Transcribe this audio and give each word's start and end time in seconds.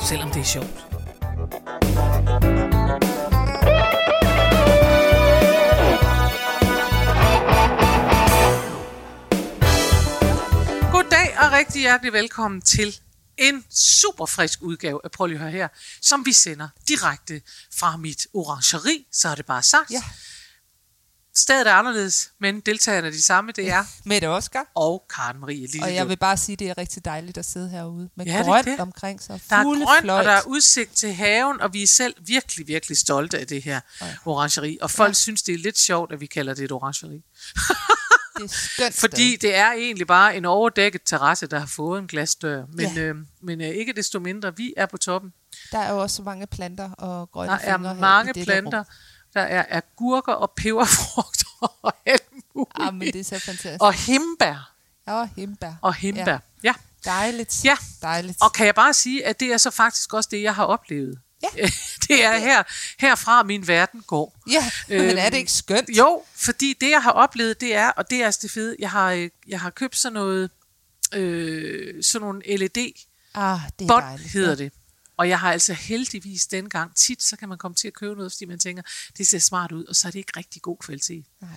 selvom 0.00 0.30
det 0.30 0.40
er 0.40 0.44
sjovt. 0.44 0.84
Goddag 10.92 11.36
og 11.38 11.52
rigtig 11.52 11.80
hjertelig 11.80 12.12
velkommen 12.12 12.60
til 12.60 13.00
en 13.38 13.64
super 13.70 14.26
frisk 14.26 14.58
udgave 14.62 15.00
af 15.04 15.10
Prøv 15.10 15.26
lige 15.26 15.36
at 15.36 15.42
høre 15.42 15.50
her, 15.50 15.68
som 16.02 16.26
vi 16.26 16.32
sender 16.32 16.68
direkte 16.88 17.42
fra 17.74 17.96
mit 17.96 18.26
orangeri, 18.34 19.06
så 19.12 19.28
er 19.28 19.34
det 19.34 19.46
bare 19.46 19.62
sagt. 19.62 19.90
Ja. 19.90 20.02
Stedet 21.36 21.66
er 21.66 21.72
anderledes, 21.72 22.30
men 22.40 22.60
deltagerne 22.60 23.06
er 23.06 23.10
de 23.10 23.22
samme, 23.22 23.52
det 23.52 23.70
er 23.70 23.84
Mette 24.04 24.28
Oscar. 24.28 24.66
og 24.74 25.04
Karen 25.14 25.40
Marie 25.40 25.66
Lille. 25.66 25.82
Og 25.82 25.94
jeg 25.94 26.08
vil 26.08 26.16
bare 26.16 26.36
sige, 26.36 26.52
at 26.54 26.58
det 26.58 26.68
er 26.70 26.78
rigtig 26.78 27.04
dejligt 27.04 27.38
at 27.38 27.44
sidde 27.44 27.68
herude 27.70 28.08
med 28.16 28.26
Ja, 28.26 28.32
ja, 28.32 28.38
det 28.38 28.46
er 28.46 28.50
grønt 28.50 28.66
det. 28.66 28.80
omkring 28.80 29.22
sig. 29.22 29.40
Der 29.50 29.56
er 29.56 29.62
Fugle 29.62 29.84
grønt, 29.84 30.00
fløjt. 30.00 30.18
og 30.18 30.24
der 30.24 30.30
er 30.32 30.42
udsigt 30.46 30.94
til 30.96 31.12
haven, 31.14 31.60
og 31.60 31.72
vi 31.72 31.82
er 31.82 31.86
selv 31.86 32.14
virkelig, 32.20 32.68
virkelig 32.68 32.98
stolte 32.98 33.38
af 33.38 33.46
det 33.46 33.62
her 33.62 33.80
orangeri. 34.24 34.78
Og 34.82 34.90
folk 34.90 35.08
ja. 35.10 35.12
synes, 35.14 35.42
det 35.42 35.54
er 35.54 35.58
lidt 35.58 35.78
sjovt, 35.78 36.12
at 36.12 36.20
vi 36.20 36.26
kalder 36.26 36.54
det 36.54 36.64
et 36.64 36.72
orangeri. 36.72 37.14
det 38.36 38.42
er 38.44 38.48
skønt 38.48 38.94
Fordi 38.94 39.36
det 39.36 39.54
er 39.56 39.72
egentlig 39.72 40.06
bare 40.06 40.36
en 40.36 40.44
overdækket 40.44 41.00
terrasse, 41.04 41.46
der 41.46 41.58
har 41.58 41.66
fået 41.66 41.98
en 42.00 42.06
glasdør. 42.06 42.64
Men, 42.72 42.94
Ja. 42.94 43.00
øh, 43.00 43.16
men 43.42 43.60
øh, 43.60 43.68
ikke 43.68 43.92
desto 43.92 44.18
mindre, 44.20 44.56
vi 44.56 44.74
er 44.76 44.86
på 44.86 44.96
toppen. 44.96 45.32
Der 45.72 45.78
er 45.78 45.92
jo 45.92 45.98
også 46.02 46.22
mange 46.22 46.46
planter 46.46 46.90
og 46.90 47.30
grønne 47.30 47.52
Der 47.52 47.58
er 47.58 47.76
fingre 47.76 47.94
her 47.94 48.00
mange 48.00 48.30
i 48.30 48.32
dette 48.32 48.44
planter. 48.44 48.84
Der 49.34 49.40
er 49.40 49.64
agurker 49.70 50.32
og 50.32 50.50
peberfrugter 50.56 51.46
og 51.82 51.92
alt 52.06 52.22
muligt. 52.54 52.70
Ah, 52.74 52.94
men 52.94 53.12
det 53.12 53.20
er 53.20 53.24
så 53.24 53.38
fantastisk. 53.38 53.82
Og 53.82 53.92
himbær. 53.92 54.72
Og 55.06 55.28
himbær. 55.36 55.72
Og 55.82 55.94
himbær. 55.94 56.24
Ja. 56.32 56.38
ja. 56.64 56.74
Dejligt. 57.04 57.64
Ja. 57.64 57.76
Dejligt. 58.02 58.38
Og 58.42 58.52
kan 58.52 58.66
jeg 58.66 58.74
bare 58.74 58.94
sige, 58.94 59.26
at 59.26 59.40
det 59.40 59.52
er 59.52 59.56
så 59.58 59.70
faktisk 59.70 60.14
også 60.14 60.28
det, 60.32 60.42
jeg 60.42 60.54
har 60.54 60.64
oplevet. 60.64 61.18
Ja. 61.42 61.48
det 62.08 62.24
er 62.24 62.38
her, 62.38 62.62
herfra 62.98 63.42
min 63.42 63.68
verden 63.68 64.02
går. 64.06 64.36
Ja, 64.50 64.70
men 64.88 65.00
Øhm, 65.00 65.18
er 65.18 65.30
det 65.30 65.36
ikke 65.36 65.52
skønt? 65.52 65.88
Jo, 65.88 66.22
fordi 66.34 66.74
det, 66.80 66.90
jeg 66.90 67.02
har 67.02 67.10
oplevet, 67.10 67.60
det 67.60 67.74
er, 67.74 67.88
og 67.90 68.10
det 68.10 68.22
er 68.22 68.26
altså 68.26 68.40
det 68.42 68.50
fede, 68.50 68.76
jeg 68.78 68.90
har, 68.90 69.10
øh, 69.12 69.30
jeg 69.48 69.60
har 69.60 69.70
købt 69.70 69.96
sådan 69.96 70.14
noget, 70.14 70.50
øh, 71.14 72.02
sådan 72.04 72.24
nogle 72.26 72.56
LED, 72.56 72.92
Ah, 73.34 73.58
det 73.78 73.84
er 73.84 73.88
bånd 73.88 74.04
dejligt. 74.04 74.30
hedder 74.30 74.48
ja. 74.50 74.54
det. 74.56 74.72
Og 75.16 75.28
jeg 75.28 75.40
har 75.40 75.52
altså 75.52 75.72
heldigvis 75.72 76.46
dengang, 76.46 76.96
tit 76.96 77.22
så 77.22 77.36
kan 77.36 77.48
man 77.48 77.58
komme 77.58 77.74
til 77.74 77.88
at 77.88 77.94
købe 77.94 78.14
noget, 78.14 78.32
fordi 78.32 78.44
man 78.44 78.58
tænker, 78.58 78.82
det 79.18 79.26
ser 79.26 79.38
smart 79.38 79.72
ud, 79.72 79.84
og 79.84 79.96
så 79.96 80.08
er 80.08 80.10
det 80.12 80.18
ikke 80.18 80.32
rigtig 80.36 80.62
god 80.62 80.76
kvalitet. 80.76 81.24
Nej. 81.40 81.50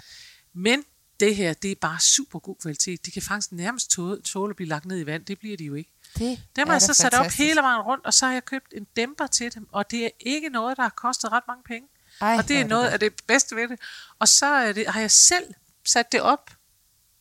Men 0.53 0.83
det 1.19 1.35
her, 1.35 1.53
det 1.53 1.71
er 1.71 1.75
bare 1.81 1.99
super 1.99 2.39
god 2.39 2.55
kvalitet. 2.61 3.05
De 3.05 3.11
kan 3.11 3.21
faktisk 3.21 3.51
nærmest 3.51 3.91
tåle, 3.91 4.21
tåle 4.21 4.49
at 4.49 4.55
blive 4.55 4.69
lagt 4.69 4.85
ned 4.85 4.99
i 4.99 5.05
vand. 5.05 5.25
Det 5.25 5.39
bliver 5.39 5.57
de 5.57 5.63
jo 5.63 5.73
ikke. 5.73 5.91
Det 6.17 6.39
Dem 6.55 6.67
har 6.67 6.73
jeg 6.73 6.81
så 6.81 6.93
sat 6.93 7.13
op 7.13 7.25
hele 7.25 7.61
vejen 7.61 7.81
rundt, 7.81 8.05
og 8.05 8.13
så 8.13 8.25
har 8.25 8.33
jeg 8.33 8.45
købt 8.45 8.73
en 8.75 8.87
dæmper 8.95 9.27
til 9.27 9.55
dem, 9.55 9.67
og 9.71 9.91
det 9.91 10.05
er 10.05 10.09
ikke 10.19 10.49
noget, 10.49 10.77
der 10.77 10.83
har 10.83 10.89
kostet 10.89 11.31
ret 11.31 11.43
mange 11.47 11.63
penge. 11.63 11.87
Ej, 12.21 12.35
og 12.37 12.47
det 12.47 12.55
er 12.55 12.59
er 12.59 12.63
det 12.63 12.69
noget 12.69 12.83
godt. 12.83 12.93
af 12.93 12.99
det 12.99 13.13
bedste 13.27 13.55
ved 13.55 13.67
det. 13.67 13.79
Og 14.19 14.27
så 14.27 14.45
er 14.45 14.71
det, 14.71 14.87
har 14.87 14.99
jeg 14.99 15.11
selv 15.11 15.53
sat 15.85 16.11
det 16.11 16.21
op 16.21 16.51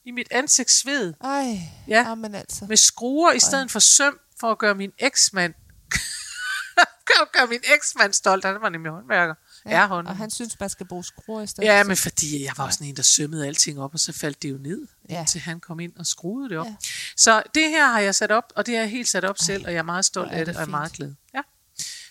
i 0.04 0.10
mit 0.10 0.28
ansigtsved 0.30 1.14
Ej, 1.20 1.58
Ja. 1.88 2.08
ja. 2.08 2.14
men 2.14 2.34
altså. 2.34 2.64
med 2.68 2.76
skruer 2.76 3.32
i 3.32 3.40
stedet 3.40 3.70
for 3.70 3.78
søm, 3.78 4.18
for 4.40 4.50
at 4.52 4.58
gøre 4.58 4.74
min 4.74 4.92
eksmand 4.98 5.54
at 7.22 7.32
gøre 7.32 7.46
min 7.46 7.60
eksmand 7.74 8.12
stolt. 8.12 8.44
Han 8.44 8.56
var 8.60 8.68
nemlig 8.68 8.92
håndværker. 8.92 9.34
Ja, 9.66 9.70
er 9.70 9.86
hånd. 9.86 10.06
Og 10.06 10.16
han 10.16 10.30
synes, 10.30 10.60
man 10.60 10.70
skal 10.70 10.86
bruge 10.86 11.04
skruer 11.04 11.42
i 11.42 11.46
stedet. 11.46 11.66
Ja, 11.68 11.84
men 11.84 11.96
fordi 11.96 12.44
jeg 12.44 12.52
var 12.56 12.64
også 12.64 12.76
sådan 12.76 12.88
en, 12.88 12.96
der 12.96 13.02
sømmede 13.02 13.46
alting 13.46 13.80
op, 13.80 13.94
og 13.94 14.00
så 14.00 14.12
faldt 14.12 14.42
det 14.42 14.50
jo 14.50 14.56
ned, 14.60 14.86
ja. 15.08 15.14
Ja. 15.14 15.20
indtil 15.20 15.40
han 15.40 15.60
kom 15.60 15.80
ind 15.80 15.92
og 15.98 16.06
skruede 16.06 16.48
det 16.48 16.58
op. 16.58 16.66
Ja. 16.66 16.70
Ja. 16.70 16.76
Så 17.16 17.42
det 17.54 17.68
her 17.70 17.86
har 17.86 18.00
jeg 18.00 18.14
sat 18.14 18.30
op, 18.32 18.52
og 18.56 18.66
det 18.66 18.74
har 18.74 18.82
jeg 18.82 18.90
helt 18.90 19.08
sat 19.08 19.24
op 19.24 19.36
selv, 19.38 19.64
og 19.66 19.72
jeg 19.72 19.78
er 19.78 19.82
meget 19.82 20.04
stolt 20.04 20.30
af 20.32 20.38
det, 20.38 20.46
det 20.46 20.56
og 20.56 20.62
er 20.62 20.66
meget 20.66 20.92
glad. 20.92 21.12
Ja. 21.34 21.40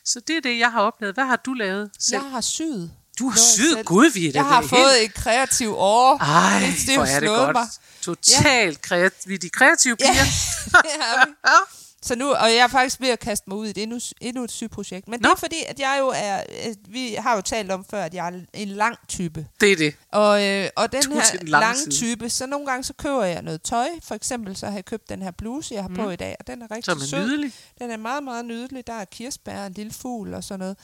Så 0.06 0.20
det 0.20 0.38
er 0.38 0.42
det, 0.42 0.60
jeg 0.60 0.72
har 0.72 0.82
oplevet. 0.82 1.16
Hvad 1.16 1.26
har 1.26 1.36
du 1.36 1.54
lavet 1.54 1.92
selv? 2.00 2.22
Jeg 2.24 2.32
har 2.32 2.42
syet. 2.42 2.92
du 3.20 3.30
har 3.30 3.40
syet, 3.40 3.86
gud, 3.86 4.12
vi 4.12 4.28
er 4.28 4.32
Jeg 4.34 4.44
har 4.46 4.60
helt- 4.62 4.70
fået 4.70 5.04
et 5.06 5.14
kreativt 5.14 5.76
år. 5.78 6.18
Ej, 6.18 6.60
Det 6.60 6.90
er 6.94 6.98
hvor 6.98 7.06
er 7.06 7.20
det 7.20 7.30
godt. 7.30 7.54
mig. 7.56 7.68
Totalt 8.02 8.82
kreativ. 8.82 9.30
Vi 9.30 9.34
er 9.34 9.40
de 9.40 9.50
kreative 9.50 9.96
piger. 9.96 10.14
Ja. 10.14 10.80
Det. 10.80 11.36
Ja. 11.46 11.52
Så 12.06 12.16
nu, 12.16 12.32
og 12.32 12.48
jeg 12.50 12.58
er 12.58 12.68
faktisk 12.68 13.02
ved 13.02 13.10
at 13.10 13.20
kaste 13.20 13.50
mig 13.50 13.58
ud 13.58 13.68
i 13.68 13.70
et 13.70 13.78
endnu, 13.78 14.00
endnu 14.22 14.44
et 14.44 14.52
sygeprojekt. 14.52 15.08
Men 15.08 15.20
Nå. 15.20 15.28
det 15.30 15.34
er 15.34 15.40
fordi, 15.40 15.56
at 15.68 15.80
jeg 15.80 15.98
jo 16.00 16.08
er, 16.16 16.44
øh, 16.68 16.76
vi 16.90 17.14
har 17.20 17.36
jo 17.36 17.42
talt 17.42 17.72
om 17.72 17.86
før, 17.90 18.04
at 18.04 18.14
jeg 18.14 18.28
er 18.28 18.40
en 18.54 18.68
lang 18.68 18.98
type. 19.08 19.48
Det 19.62 19.72
er 19.72 19.76
det. 19.76 19.96
Og, 20.12 20.44
øh, 20.46 20.70
og 20.76 20.92
den 20.92 21.12
er 21.12 21.16
her 21.16 21.40
den 21.40 21.48
lange 21.48 21.66
lange 21.78 21.92
type, 21.92 22.30
så 22.30 22.46
nogle 22.46 22.66
gange 22.68 22.84
så 22.84 22.94
køber 22.94 23.24
jeg 23.24 23.42
noget 23.42 23.62
tøj. 23.62 23.88
For 24.04 24.16
eksempel 24.16 24.56
så 24.56 24.66
har 24.68 24.74
jeg 24.74 24.86
købt 24.86 25.10
den 25.10 25.22
her 25.22 25.32
bluse, 25.32 25.74
jeg 25.76 25.84
har 25.84 25.92
på 25.96 26.10
i 26.10 26.16
dag, 26.16 26.36
og 26.40 26.48
den 26.48 26.62
er 26.62 26.72
rigtig 26.72 26.94
Mm. 26.94 27.00
Som 27.00 27.18
er 27.18 27.22
sød. 27.22 27.28
nydelig. 27.28 27.52
Den 27.80 27.92
er 27.92 27.98
meget, 27.98 28.24
meget 28.24 28.46
nydelig. 28.46 28.88
Der 28.88 28.94
er 28.94 29.06
kirsebær, 29.06 29.66
en 29.66 29.74
lille 29.74 29.94
fugl 29.94 30.34
og 30.34 30.44
sådan 30.44 30.60
noget. 30.60 30.78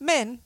Men 0.00 0.40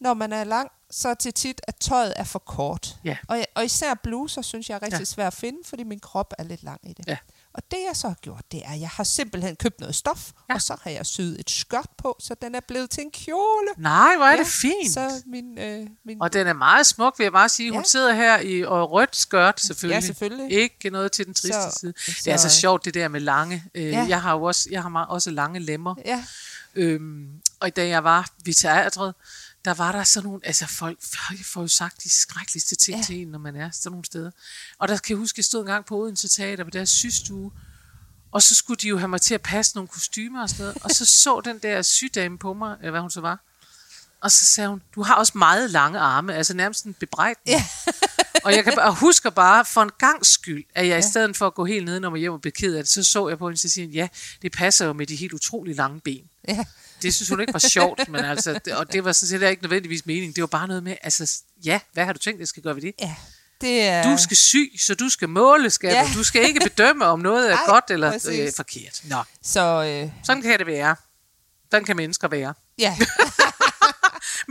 når 0.00 0.14
man 0.14 0.32
er 0.32 0.44
lang, 0.44 0.70
så 0.92 1.14
det 1.14 1.34
tit, 1.34 1.60
at 1.68 1.76
tøjet 1.76 2.12
er 2.16 2.24
for 2.24 2.38
kort. 2.38 2.96
Ja. 3.04 3.16
Og, 3.28 3.44
og 3.54 3.64
især 3.64 3.94
bluser, 3.94 4.42
synes 4.42 4.68
jeg 4.70 4.74
er 4.76 4.82
rigtig 4.82 4.98
Ja. 4.98 5.04
svært 5.04 5.26
at 5.26 5.38
finde, 5.38 5.58
fordi 5.68 5.82
min 5.82 6.00
krop 6.00 6.32
er 6.38 6.44
lidt 6.44 6.62
lang 6.62 6.80
i 6.82 6.92
det. 6.92 7.04
Ja. 7.08 7.16
Og 7.54 7.62
det 7.70 7.76
jeg 7.88 7.96
så 7.96 8.08
har 8.08 8.14
gjort, 8.22 8.40
det 8.52 8.62
er, 8.66 8.72
at 8.72 8.80
jeg 8.80 8.88
har 8.88 9.04
simpelthen 9.04 9.56
købt 9.56 9.80
noget 9.80 9.94
stof, 9.94 10.30
Ja. 10.48 10.54
og 10.54 10.62
så 10.62 10.76
har 10.82 10.90
jeg 10.90 11.06
syet 11.06 11.40
et 11.40 11.50
skørt 11.50 11.88
på, 11.98 12.16
så 12.20 12.34
den 12.42 12.54
er 12.54 12.60
blevet 12.68 12.90
til 12.90 13.02
en 13.02 13.10
kjole. 13.10 13.68
Nej, 13.76 14.16
hvor 14.16 14.24
er 14.26 14.30
ja, 14.30 14.38
det 14.38 14.46
fint. 14.46 14.92
Så 14.92 15.22
min, 15.26 15.58
øh, 15.58 15.86
min 16.04 16.22
Og 16.22 16.32
den 16.32 16.46
er 16.46 16.52
meget 16.52 16.86
smuk, 16.86 17.18
vil 17.18 17.24
jeg 17.24 17.32
bare 17.32 17.48
sige. 17.48 17.70
Hun 17.70 17.80
Ja. 17.80 17.84
sidder 17.84 18.14
her 18.14 18.40
i 18.40 18.62
og 18.64 18.92
rødt 18.92 19.16
skørt, 19.16 19.60
selvfølgelig. 19.60 19.94
Ja, 20.02 20.06
selvfølgelig. 20.06 20.52
Ikke 20.52 20.90
noget 20.90 21.12
til 21.12 21.26
den 21.26 21.34
triste 21.34 21.62
Så- 21.62 21.76
side. 21.80 21.92
Det 21.92 22.16
så- 22.16 22.30
er 22.30 22.32
altså 22.32 22.48
sjovt, 22.50 22.84
det 22.84 22.94
der 22.94 23.08
med 23.08 23.20
lange. 23.20 23.64
Øh, 23.74 23.84
Ja. 23.84 24.06
Jeg 24.08 24.22
har 24.22 24.32
jo 24.36 24.42
også, 24.42 24.68
jeg 24.70 24.82
har 24.82 24.88
meget, 24.88 25.08
også 25.08 25.30
lange 25.30 25.58
lemmer. 25.60 25.94
Ja, 26.04 26.24
Øhm, 26.74 27.28
og 27.60 27.76
da 27.76 27.86
jeg 27.88 28.04
var 28.04 28.28
ved 28.44 28.54
teatret, 28.54 29.14
der 29.64 29.74
var 29.74 29.92
der 29.92 30.04
sådan 30.04 30.26
nogle, 30.26 30.40
altså 30.44 30.66
folk 30.66 30.98
folk 31.02 31.44
får 31.44 31.60
jo 31.60 31.68
sagt 31.68 32.02
de 32.02 32.10
skrækkeligste 32.10 32.76
ting 32.76 32.98
ja. 32.98 33.04
Til 33.04 33.16
en, 33.16 33.28
når 33.28 33.38
man 33.38 33.56
er 33.56 33.70
sådan 33.70 33.92
nogle 33.92 34.04
steder. 34.04 34.30
Og 34.78 34.88
der 34.88 34.98
kan 34.98 35.14
jeg 35.14 35.18
huske, 35.18 35.38
jeg 35.38 35.44
stod 35.44 35.60
en 35.60 35.66
gang 35.66 35.84
på 35.84 35.96
Odense 35.96 36.28
Teater 36.28 36.64
på 36.64 36.70
deres 36.70 36.90
systue, 36.90 37.52
og 38.32 38.42
så 38.42 38.54
skulle 38.54 38.78
de 38.78 38.88
jo 38.88 38.98
have 38.98 39.08
mig 39.08 39.20
til 39.20 39.34
at 39.34 39.42
passe 39.42 39.76
nogle 39.76 39.88
kostymer 39.88 40.42
og 40.42 40.48
sådan 40.48 40.64
noget. 40.64 40.78
Og 40.82 40.90
så 40.90 41.04
så 41.04 41.40
den 41.44 41.58
der 41.58 41.82
sygdame 41.82 42.38
på 42.38 42.52
mig, 42.52 42.76
eller 42.78 42.90
hvad 42.90 43.00
hun 43.00 43.10
så 43.10 43.20
var. 43.20 43.51
Og 44.22 44.30
så 44.30 44.44
sagde 44.44 44.68
hun, 44.70 44.82
du 44.94 45.02
har 45.02 45.14
også 45.14 45.32
meget 45.38 45.70
lange 45.70 45.98
arme, 45.98 46.34
altså 46.34 46.54
nærmest 46.54 46.84
en 46.84 46.94
bebrejdning. 46.94 47.58
Ja. 47.58 47.64
og 48.44 48.52
jeg 48.56 48.64
kan 48.64 48.72
bare, 48.76 48.86
og 48.88 48.94
husker 48.94 49.30
bare, 49.30 49.64
for 49.64 49.82
en 49.82 49.90
gang 49.98 50.26
skyld, 50.26 50.64
at 50.74 50.86
jeg 50.86 50.92
ja. 50.92 50.98
i 50.98 51.02
stedet 51.10 51.36
for 51.36 51.46
at 51.46 51.54
gå 51.54 51.64
helt 51.64 51.84
ned, 51.84 52.00
når 52.00 52.10
man 52.10 52.20
hjem 52.20 52.32
og 52.32 52.40
blev 52.40 52.52
ked 52.52 52.74
af 52.74 52.84
det, 52.84 52.92
så 52.92 53.04
så 53.04 53.28
jeg 53.28 53.38
på 53.38 53.48
hende, 53.48 53.60
så 53.60 53.68
siger 53.68 53.88
ja, 53.88 54.08
det 54.42 54.52
passer 54.52 54.86
jo 54.86 54.92
med 54.92 55.06
de 55.06 55.16
helt 55.16 55.32
utrolig 55.32 55.76
lange 55.76 56.00
ben. 56.00 56.24
ja. 56.48 56.64
Det 57.02 57.14
synes 57.14 57.28
hun 57.28 57.40
ikke 57.40 57.52
var 57.52 57.58
sjovt, 57.58 58.08
men 58.08 58.24
altså, 58.24 58.60
det, 58.64 58.74
og 58.74 58.92
det 58.92 59.04
var 59.04 59.12
sådan 59.12 59.40
set 59.40 59.50
ikke 59.50 59.62
nødvendigvis 59.62 60.06
mening. 60.06 60.36
Det 60.36 60.42
var 60.42 60.46
bare 60.46 60.66
noget 60.68 60.82
med, 60.82 60.96
altså, 61.02 61.32
ja, 61.64 61.80
hvad 61.92 62.04
har 62.04 62.12
du 62.12 62.18
tænkt, 62.18 62.40
jeg 62.40 62.48
skal 62.48 62.62
gøre 62.62 62.74
ved 62.74 62.82
det? 62.82 62.92
ja. 63.00 63.14
Det 63.60 63.82
er... 63.82 64.02
Du 64.12 64.22
skal 64.22 64.36
sy, 64.36 64.56
så 64.80 64.94
du 64.94 65.08
skal 65.08 65.28
måle, 65.28 65.70
skal 65.70 65.88
Ja. 65.90 66.08
du. 66.12 66.18
Du 66.18 66.24
skal 66.24 66.42
ikke 66.44 66.60
bedømme, 66.60 67.04
om 67.04 67.20
noget 67.20 67.52
er 67.52 67.56
Ej, 67.58 67.62
godt 67.66 67.84
eller 67.90 68.12
præcis. 68.12 68.38
øh, 68.38 68.52
forkert. 68.56 69.00
Nå, 69.04 69.16
Så 69.42 69.60
øh, 70.04 70.10
sådan 70.24 70.42
kan 70.42 70.58
det 70.58 70.66
være. 70.66 70.96
Sådan 71.70 71.84
kan 71.84 71.96
mennesker 71.96 72.28
være. 72.28 72.54
ja, 72.78 72.96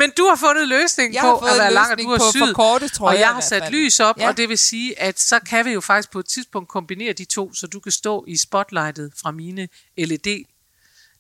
Men 0.02 0.12
du 0.18 0.26
har 0.30 0.36
fundet 0.36 0.68
løsning 0.68 1.14
Jeg 1.14 1.22
på 1.22 1.38
at 1.38 1.58
være 1.60 1.74
lang, 1.74 1.92
og 1.92 2.00
du 2.00 2.10
har 2.10 2.32
syet. 2.32 2.48
forkorte 2.48 2.88
trøjer 2.90 3.16
og 3.16 3.20
jeg 3.22 3.30
har 3.30 3.42
sat 3.42 3.72
lys 3.72 4.00
op, 4.00 4.18
Ja. 4.20 4.28
og 4.28 4.38
det 4.38 4.50
vil 4.50 4.58
sige, 4.58 5.00
at 5.00 5.20
så 5.20 5.40
kan 5.40 5.66
vi 5.66 5.72
jo 5.72 5.82
faktisk 5.82 6.12
på 6.12 6.20
et 6.20 6.26
tidspunkt 6.26 6.70
kombinere 6.70 7.14
de 7.14 7.26
to, 7.26 7.54
så 7.54 7.68
du 7.68 7.80
kan 7.80 7.92
stå 7.92 8.26
i 8.28 8.38
spotlightet 8.38 9.12
fra 9.22 9.32
mine 9.32 9.68
LED 9.98 10.18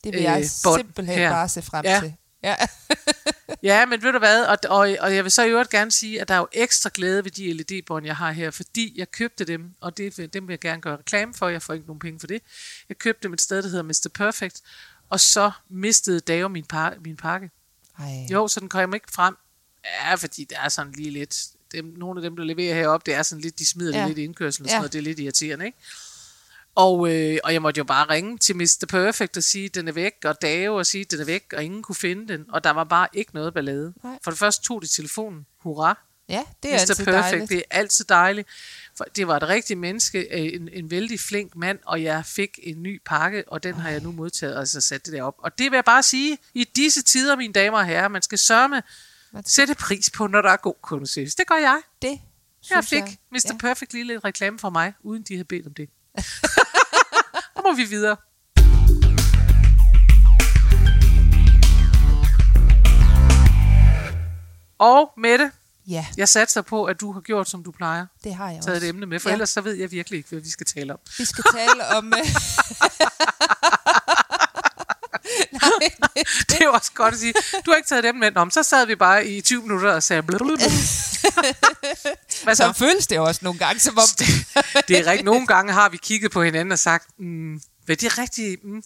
det 0.03 0.13
vil 0.13 0.15
Øh, 0.15 0.21
jeg 0.23 0.45
bånd 0.63 0.79
simpelthen 0.79 1.17
her. 1.17 1.31
bare 1.31 1.49
se 1.49 1.61
frem 1.61 1.85
Ja. 1.85 1.99
til. 1.99 2.13
Ja. 2.43 2.55
Ja, 3.63 3.85
men 3.85 4.03
ved 4.03 4.11
du 4.13 4.19
hvad, 4.19 4.43
og, 4.45 4.57
og, 4.69 4.77
og 4.99 5.15
jeg 5.15 5.23
vil 5.23 5.31
så 5.31 5.43
i 5.43 5.49
øvrigt 5.49 5.69
gerne 5.69 5.91
sige, 5.91 6.21
at 6.21 6.27
der 6.27 6.33
er 6.33 6.37
jo 6.37 6.47
ekstra 6.53 6.89
glæde 6.93 7.23
ved 7.23 7.31
de 7.31 7.53
LED-bånd, 7.53 8.05
jeg 8.05 8.15
har 8.15 8.31
her, 8.31 8.51
fordi 8.51 8.93
jeg 8.99 9.11
købte 9.11 9.45
dem, 9.45 9.73
og 9.81 9.97
det, 9.97 10.33
dem 10.33 10.47
vil 10.47 10.53
jeg 10.53 10.59
gerne 10.59 10.81
gøre 10.81 10.97
reklame 10.97 11.33
for, 11.33 11.47
jeg 11.49 11.61
får 11.61 11.73
ikke 11.73 11.85
nogen 11.87 11.99
penge 11.99 12.19
for 12.19 12.27
det. 12.27 12.41
Jeg 12.89 12.97
købte 12.97 13.23
dem 13.23 13.33
et 13.33 13.41
sted, 13.41 13.61
der 13.63 13.69
hedder 13.69 13.83
Mr. 13.83 14.07
Perfect, 14.13 14.61
og 15.09 15.19
så 15.19 15.51
mistede 15.69 16.19
Dave 16.19 16.49
min, 16.49 16.65
par, 16.65 16.93
min 17.05 17.17
pakke. 17.17 17.49
Ej. 18.01 18.27
Jo, 18.31 18.47
så 18.47 18.59
den 18.59 18.69
kom 18.69 18.93
ikke 18.93 19.11
frem. 19.11 19.35
Ja, 19.85 20.15
fordi 20.15 20.43
det 20.43 20.57
er 20.63 20.69
sådan 20.69 20.91
lige 20.91 21.11
lidt... 21.11 21.47
Dem, 21.71 21.85
nogle 21.97 22.19
af 22.19 22.21
dem, 22.21 22.35
der 22.35 22.43
leverer 22.43 22.75
heroppe, 22.75 23.11
det 23.11 23.17
er 23.17 23.23
sådan 23.23 23.41
lidt, 23.41 23.59
de 23.59 23.65
smider 23.65 23.99
ja. 23.99 24.07
Lidt 24.07 24.17
i 24.17 24.23
indkørslen 24.23 24.65
og 24.65 24.69
sådan 24.69 24.79
noget. 24.79 24.93
Det 24.93 24.99
er 24.99 25.03
lidt 25.03 25.19
irriterende, 25.19 25.65
ikke? 25.65 25.77
Og, 26.75 27.13
øh, 27.13 27.37
og 27.43 27.53
jeg 27.53 27.61
måtte 27.61 27.77
jo 27.77 27.83
bare 27.83 28.09
ringe 28.09 28.37
til 28.37 28.55
Mr. 28.55 28.85
Perfect 28.89 29.37
og 29.37 29.43
sige, 29.43 29.69
den 29.69 29.87
er 29.87 29.91
væk, 29.91 30.13
og 30.25 30.41
Dave 30.41 30.77
og 30.77 30.85
sige, 30.85 31.05
den 31.05 31.19
er 31.19 31.25
væk, 31.25 31.53
og 31.53 31.63
ingen 31.63 31.83
kunne 31.83 31.95
finde 31.95 32.33
den. 32.33 32.45
Og 32.49 32.63
der 32.63 32.69
var 32.69 32.83
bare 32.83 33.07
ikke 33.13 33.33
noget 33.33 33.53
ballade. 33.53 33.93
Nej. 34.03 34.19
For 34.23 34.31
det 34.31 34.39
første 34.39 34.63
tog 34.63 34.81
de 34.81 34.87
telefonen. 34.87 35.45
Hurra. 35.57 35.99
Ja, 36.31 36.43
det 36.63 36.73
er 36.73 36.75
Mr. 36.75 36.79
altid 36.79 37.05
Perfect, 37.05 37.31
dejligt. 37.31 37.49
det 37.49 37.57
er 37.57 37.77
altid 37.77 38.05
dejligt. 38.05 38.47
For 38.97 39.03
det 39.15 39.27
var 39.27 39.37
et 39.37 39.43
rigtigt 39.43 39.79
menneske, 39.79 40.19
øh, 40.19 40.53
en, 40.53 40.69
en 40.73 40.91
vældig 40.91 41.19
flink 41.19 41.55
mand, 41.55 41.79
og 41.85 42.03
jeg 42.03 42.25
fik 42.25 42.59
en 42.63 42.83
ny 42.83 43.01
pakke, 43.05 43.43
og 43.47 43.63
den 43.63 43.75
har 43.75 43.89
jeg 43.89 44.01
nu 44.01 44.11
modtaget, 44.11 44.55
og 44.55 44.67
så 44.67 44.81
sat 44.81 45.05
det 45.05 45.13
derop. 45.13 45.35
Og 45.37 45.57
det 45.57 45.71
vil 45.71 45.77
jeg 45.77 45.85
bare 45.85 46.03
sige, 46.03 46.37
i 46.53 46.63
disse 46.63 47.03
tider, 47.03 47.35
mine 47.35 47.53
damer 47.53 47.77
og 47.77 47.85
herrer, 47.85 48.07
man 48.07 48.21
skal 48.21 48.37
sørme 48.37 48.81
sætte 49.45 49.75
pris 49.75 50.09
på, 50.09 50.27
når 50.27 50.41
der 50.41 50.49
er 50.49 50.57
god 50.57 50.73
kundeservice. 50.81 51.37
Det 51.37 51.47
gør 51.47 51.55
jeg. 51.55 51.81
Det 52.01 52.19
Jeg 52.69 52.85
fik 52.85 52.99
jeg. 52.99 53.17
Mr. 53.31 53.39
Ja. 53.49 53.57
Perfect 53.57 53.93
lige 53.93 54.05
lidt 54.07 54.23
reklame 54.23 54.59
for 54.59 54.69
mig, 54.69 54.93
uden 55.03 55.23
de 55.23 55.33
havde 55.33 55.45
bedt 55.45 55.67
om 55.67 55.73
det. 55.73 55.89
Nu 57.55 57.61
må 57.61 57.75
vi 57.75 57.83
videre. 57.83 58.17
Og 64.79 65.13
Mette, 65.17 65.51
Ja, 65.87 66.05
jeg 66.17 66.29
satser 66.29 66.61
på, 66.61 66.85
at 66.85 67.01
du 67.01 67.11
har 67.11 67.21
gjort, 67.21 67.49
som 67.49 67.63
du 67.63 67.71
plejer. 67.71 68.05
det 68.23 68.35
har 68.35 68.49
jeg 68.51 68.61
Taget 68.63 68.75
også. 68.75 68.85
et 68.85 68.89
emne 68.89 69.05
med, 69.05 69.19
for 69.19 69.29
Ja. 69.29 69.33
ellers 69.33 69.49
så 69.49 69.61
ved 69.61 69.73
jeg 69.73 69.91
virkelig 69.91 70.17
ikke, 70.17 70.29
hvad 70.29 70.39
vi 70.39 70.49
skal 70.49 70.65
tale 70.65 70.93
om. 70.93 70.99
Vi 71.17 71.25
skal 71.25 71.43
tale 71.55 71.87
om... 71.97 72.13
øh, 72.17 72.19
Nej, 75.51 75.71
det, 76.15 76.27
Det 76.49 76.61
er 76.61 76.65
jo 76.65 76.71
også 76.73 76.91
godt 76.95 77.13
at 77.13 77.19
sige. 77.19 77.33
Du 77.65 77.71
har 77.71 77.75
ikke 77.75 77.87
taget 77.89 78.03
dem 78.03 78.15
med. 78.15 78.31
Men 78.31 78.51
så 78.51 78.63
sad 78.63 78.85
vi 78.85 78.95
bare 78.95 79.27
i 79.27 79.41
20 79.41 79.61
minutter 79.61 79.93
og 79.93 80.03
sagde... 80.03 80.21
Hvad 82.43 82.55
så 82.55 82.63
så? 82.63 82.73
føles 82.73 83.07
det 83.07 83.19
også 83.19 83.39
nogle 83.43 83.59
gange, 83.59 83.79
som 83.79 83.97
om... 83.97 84.03
Det 84.87 84.99
er 84.99 85.05
rigtigt. 85.05 85.25
Nogle 85.25 85.47
gange 85.47 85.73
har 85.73 85.89
vi 85.89 85.97
kigget 85.97 86.31
på 86.31 86.43
hinanden 86.43 86.71
og 86.71 86.79
sagt, 86.79 87.07
mm, 87.19 87.61
hvad 87.91 87.97
det 87.97 88.05
er 88.17 88.17
rigtigt? 88.17 88.63
Mm, 88.63 88.83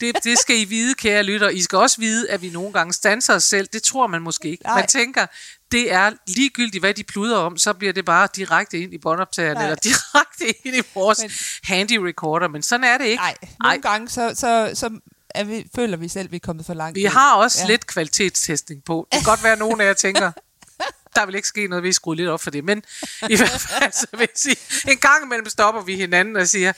det, 0.00 0.16
det 0.24 0.38
skal 0.38 0.58
I 0.58 0.64
vide, 0.64 0.94
kære 0.94 1.22
lytter. 1.22 1.48
I 1.48 1.62
skal 1.62 1.78
også 1.78 1.96
vide, 2.00 2.30
at 2.30 2.42
vi 2.42 2.50
nogle 2.50 2.72
gange 2.72 2.92
stanser 2.92 3.34
os 3.34 3.44
selv. 3.44 3.68
Det 3.72 3.82
tror 3.82 4.06
man 4.06 4.22
måske 4.22 4.48
ikke. 4.48 4.62
Nej. 4.64 4.74
Man 4.80 4.88
tænker, 4.88 5.26
det 5.72 5.92
er 5.92 6.10
ligegyldigt, 6.26 6.82
hvad 6.82 6.94
de 6.94 7.04
pluder 7.04 7.36
om, 7.36 7.58
så 7.58 7.72
bliver 7.72 7.92
det 7.92 8.04
bare 8.04 8.28
direkte 8.36 8.78
ind 8.78 8.94
i 8.94 8.98
båndoptageren, 8.98 9.62
eller 9.62 9.74
direkte 9.74 10.66
ind 10.66 10.76
i 10.76 10.82
vores 10.94 11.18
Men- 11.22 11.30
handy 11.62 11.92
recorder. 11.96 12.48
Men 12.48 12.62
sådan 12.62 12.84
er 12.84 12.98
det 12.98 13.04
ikke. 13.04 13.22
Nej, 13.22 13.36
nogle 13.62 13.82
gange 13.82 14.08
så, 14.08 14.32
så, 14.36 14.70
så 14.74 14.90
er 15.30 15.44
vi, 15.44 15.66
føler 15.74 15.96
vi 15.96 16.08
selv, 16.08 16.24
at 16.24 16.30
vi 16.32 16.36
er 16.36 16.40
kommet 16.40 16.66
for 16.66 16.74
langt. 16.74 16.94
Vi 16.96 17.04
har 17.04 17.34
også 17.34 17.58
Ja. 17.62 17.66
lidt 17.66 17.86
kvalitetstesting 17.86 18.84
på. 18.84 19.08
Det 19.12 19.18
kan 19.18 19.24
godt 19.24 19.42
være, 19.42 19.52
at 19.52 19.58
nogen 19.58 19.80
af 19.80 19.84
jer 19.86 19.92
tænker, 19.94 20.32
der 21.16 21.26
vil 21.26 21.34
ikke 21.34 21.48
ske 21.48 21.66
noget, 21.68 21.82
hvis 21.82 21.94
I 21.94 21.96
skruer 21.96 22.14
lidt 22.14 22.28
op 22.28 22.40
for 22.40 22.50
det. 22.50 22.64
Men 22.64 22.82
i 23.30 23.36
hvert 23.36 23.60
fald, 23.60 23.92
så 23.92 24.06
vil 24.12 24.20
jeg 24.20 24.28
sige, 24.34 24.56
en 24.88 24.98
gang 24.98 25.24
imellem 25.24 25.48
stopper 25.48 25.82
vi 25.82 25.96
hinanden 25.96 26.36
og 26.36 26.48
siger, 26.48 26.72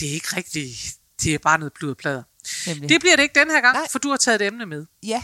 det 0.00 0.08
er 0.08 0.12
ikke 0.12 0.36
rigtigt, 0.36 0.76
det 1.24 1.34
er 1.34 1.38
bare 1.38 1.58
noget 1.58 1.72
blod 1.72 1.90
og 1.90 1.96
plader. 1.96 2.22
Nemlig. 2.66 2.88
Det 2.88 3.00
bliver 3.00 3.16
det 3.16 3.22
ikke 3.22 3.40
den 3.40 3.50
her 3.50 3.60
gang, 3.60 3.76
Nej. 3.76 3.86
For 3.90 3.98
du 3.98 4.10
har 4.10 4.16
taget 4.16 4.42
et 4.42 4.46
emne 4.46 4.66
med. 4.66 4.86
Ja. 5.02 5.22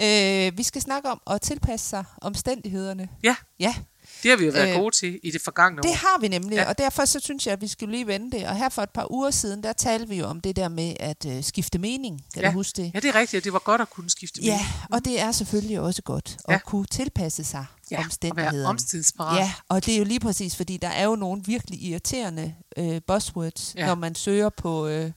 ja. 0.00 0.46
Øh, 0.48 0.58
vi 0.58 0.62
skal 0.62 0.82
snakke 0.82 1.08
om 1.08 1.20
at 1.30 1.40
tilpasse 1.40 1.88
sig 1.88 2.04
omstændighederne. 2.22 3.08
Ja, 3.22 3.36
Ja, 3.60 3.74
det 4.22 4.30
har 4.30 4.38
vi 4.38 4.44
jo 4.44 4.52
været 4.52 4.68
Øh, 4.74 4.80
gode 4.80 4.94
til 4.94 5.20
i 5.22 5.30
det 5.30 5.40
forgangne 5.42 5.82
det 5.82 5.90
år. 5.90 5.94
har 5.94 6.20
vi 6.20 6.28
nemlig, 6.28 6.54
ja. 6.56 6.62
Ja. 6.62 6.68
og 6.68 6.78
derfor 6.78 7.04
så 7.04 7.20
synes 7.20 7.46
jeg, 7.46 7.52
at 7.52 7.60
vi 7.60 7.68
skal 7.68 7.88
lige 7.88 8.06
vende 8.06 8.38
det. 8.38 8.46
Og 8.48 8.56
her 8.56 8.68
for 8.68 8.82
et 8.82 8.90
par 8.90 9.12
uger 9.12 9.30
siden, 9.30 9.62
der 9.62 9.72
talte 9.72 10.08
vi 10.08 10.16
jo 10.18 10.26
om 10.26 10.40
det 10.40 10.56
der 10.56 10.68
med 10.68 10.94
at 11.00 11.26
øh, 11.28 11.44
skifte 11.44 11.78
mening. 11.78 12.24
Kan 12.34 12.42
ja. 12.42 12.48
du 12.48 12.52
huske 12.52 12.82
det? 12.82 12.90
Ja, 12.94 13.00
det 13.00 13.08
er 13.08 13.14
rigtigt, 13.14 13.40
og 13.40 13.44
det 13.44 13.52
var 13.52 13.58
godt 13.58 13.80
at 13.80 13.90
kunne 13.90 14.10
skifte 14.10 14.40
Ja, 14.42 14.50
mening. 14.52 14.68
og 14.92 15.04
det 15.04 15.20
er 15.20 15.32
selvfølgelig 15.32 15.80
også 15.80 16.02
godt 16.02 16.36
at 16.48 16.52
Ja. 16.52 16.58
kunne 16.58 16.86
tilpasse 16.86 17.44
sig 17.44 17.66
ja 17.90 17.96
og 17.96 17.98
være 17.98 18.04
omstændighederne. 18.04 18.66
omstidsparat. 18.68 19.38
Ja, 19.40 19.52
og 19.68 19.86
det 19.86 19.94
er 19.94 19.98
jo 19.98 20.04
lige 20.04 20.20
præcis, 20.20 20.56
fordi 20.56 20.76
der 20.76 20.88
er 20.88 21.04
jo 21.04 21.16
nogle 21.16 21.42
virkelig 21.46 21.82
irriterende 21.82 22.54
øh, 22.76 23.00
buzzwords, 23.06 23.74
ja. 23.76 23.80
Ja. 23.80 23.86
når 23.86 23.94
man 23.94 24.14
søger 24.14 24.48
på, 24.48 24.86
øh, 24.86 25.10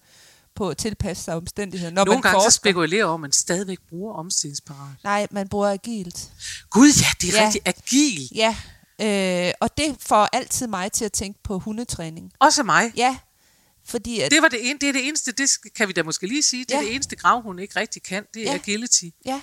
på 0.57 0.69
at 0.69 0.77
tilpasse 0.77 1.23
sig 1.23 1.35
omstændigheder. 1.35 1.91
Når 1.91 2.05
Nogle 2.05 2.15
man 2.17 2.21
gange 2.21 2.39
så 2.39 2.45
forsker. 2.45 2.57
spekulerer 2.59 3.05
over, 3.05 3.13
at 3.13 3.19
man 3.19 3.31
stadigvæk 3.31 3.77
bruger 3.89 4.13
omstidsparat. 4.13 4.95
Nej, 5.03 5.27
man 5.31 5.47
bruger 5.47 5.69
agilt. 5.71 6.29
Gud 6.69 6.87
ja, 7.01 7.07
det 7.21 7.35
er 7.35 7.41
Ja. 7.41 7.45
rigtig 7.45 7.61
agil. 7.65 8.29
Ja, 8.35 8.55
øh, 9.47 9.53
og 9.59 9.77
det 9.77 9.95
får 9.99 10.29
altid 10.33 10.67
mig 10.67 10.91
til 10.91 11.05
at 11.05 11.11
tænke 11.11 11.39
på 11.43 11.59
hundetræning. 11.59 12.31
Også 12.39 12.63
mig. 12.63 12.91
Ja, 12.95 13.17
fordi 13.85 14.19
at... 14.21 14.31
Det, 14.31 14.41
var 14.41 14.47
det, 14.47 14.69
en, 14.69 14.77
det 14.81 14.89
er 14.89 14.93
det 14.93 15.07
eneste, 15.07 15.31
det 15.31 15.49
kan 15.75 15.87
vi 15.87 15.93
da 15.93 16.03
måske 16.03 16.27
lige 16.27 16.43
sige, 16.43 16.65
det 16.65 16.71
er 16.73 16.79
Ja. 16.79 16.85
det 16.85 16.95
eneste 16.95 17.15
gravhund 17.15 17.59
ikke 17.59 17.79
rigtig 17.79 18.03
kan, 18.03 18.25
det 18.33 18.41
er 18.41 18.51
Ja. 18.51 18.53
agility. 18.57 19.05
Ja, 19.25 19.41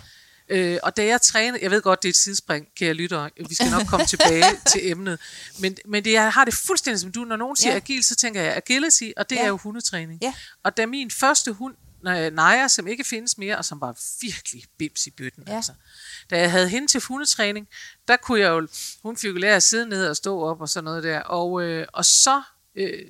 Øh, 0.48 0.78
og 0.82 0.96
da 0.96 1.04
jeg 1.06 1.20
trænede, 1.22 1.62
jeg 1.62 1.70
ved 1.70 1.82
godt, 1.82 2.02
det 2.02 2.08
er 2.08 2.10
et 2.12 2.16
sidespring, 2.16 2.66
kære 2.76 2.94
lyttere, 2.94 3.30
vi 3.48 3.54
skal 3.54 3.70
nok 3.70 3.86
komme 3.86 4.06
tilbage 4.06 4.44
til 4.72 4.90
emnet, 4.90 5.20
men, 5.60 5.76
men 5.86 6.04
det, 6.04 6.12
jeg 6.12 6.32
har 6.32 6.44
det 6.44 6.54
fuldstændig 6.54 7.00
som 7.00 7.12
du, 7.12 7.24
når 7.24 7.36
nogen 7.36 7.56
siger 7.56 7.70
Ja. 7.70 7.76
agil, 7.76 8.04
så 8.04 8.14
tænker 8.16 8.42
jeg 8.42 8.56
agility, 8.56 9.10
og 9.16 9.30
det 9.30 9.36
Ja. 9.36 9.42
er 9.44 9.48
jo 9.48 9.56
hundetræning. 9.56 10.18
Ja. 10.22 10.34
Og 10.62 10.76
da 10.76 10.86
min 10.86 11.10
første 11.10 11.52
hund, 11.52 11.74
Naja, 12.32 12.68
som 12.68 12.86
ikke 12.86 13.04
findes 13.04 13.38
mere, 13.38 13.58
og 13.58 13.64
som 13.64 13.80
var 13.80 14.00
virkelig 14.22 14.64
bims 14.78 15.06
i 15.06 15.10
bøtten, 15.10 15.44
Ja. 15.46 15.56
altså. 15.56 15.72
Da 16.30 16.38
jeg 16.40 16.50
havde 16.50 16.68
hende 16.68 16.86
til 16.88 17.00
hundetræning, 17.00 17.68
der 18.08 18.16
kunne 18.16 18.40
jeg 18.40 18.48
jo, 18.48 18.68
hun 19.02 19.16
fik 19.16 19.28
jo 19.30 19.34
lære 19.34 19.56
at 19.56 19.62
sidde 19.62 19.86
ned 19.88 20.06
og 20.06 20.16
stå 20.16 20.40
op 20.40 20.60
og 20.60 20.68
sådan 20.68 20.84
noget 20.84 21.02
der, 21.04 21.20
og, 21.20 21.62
øh, 21.62 21.86
og 21.92 22.04
så... 22.04 22.42
Øh, 22.76 23.04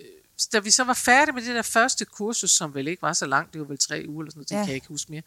da 0.53 0.59
vi 0.59 0.71
så 0.71 0.85
var 0.85 0.95
færdige 0.95 1.35
med 1.35 1.43
det 1.43 1.55
der 1.55 1.63
første 1.63 2.05
kursus, 2.05 2.51
som 2.51 2.75
vel 2.75 2.89
ikke 2.89 3.03
var 3.03 3.13
så 3.13 3.27
langt, 3.27 3.53
det 3.53 3.61
var 3.61 3.67
vel 3.67 3.79
tre 3.79 4.05
uger 4.09 4.23
eller 4.23 4.31
sådan 4.31 4.39
noget, 4.39 4.49
det 4.49 4.55
Ja. 4.57 4.61
kan 4.61 4.69
jeg 4.69 4.75
ikke 4.75 4.87
huske 4.89 5.13
mere, 5.13 5.23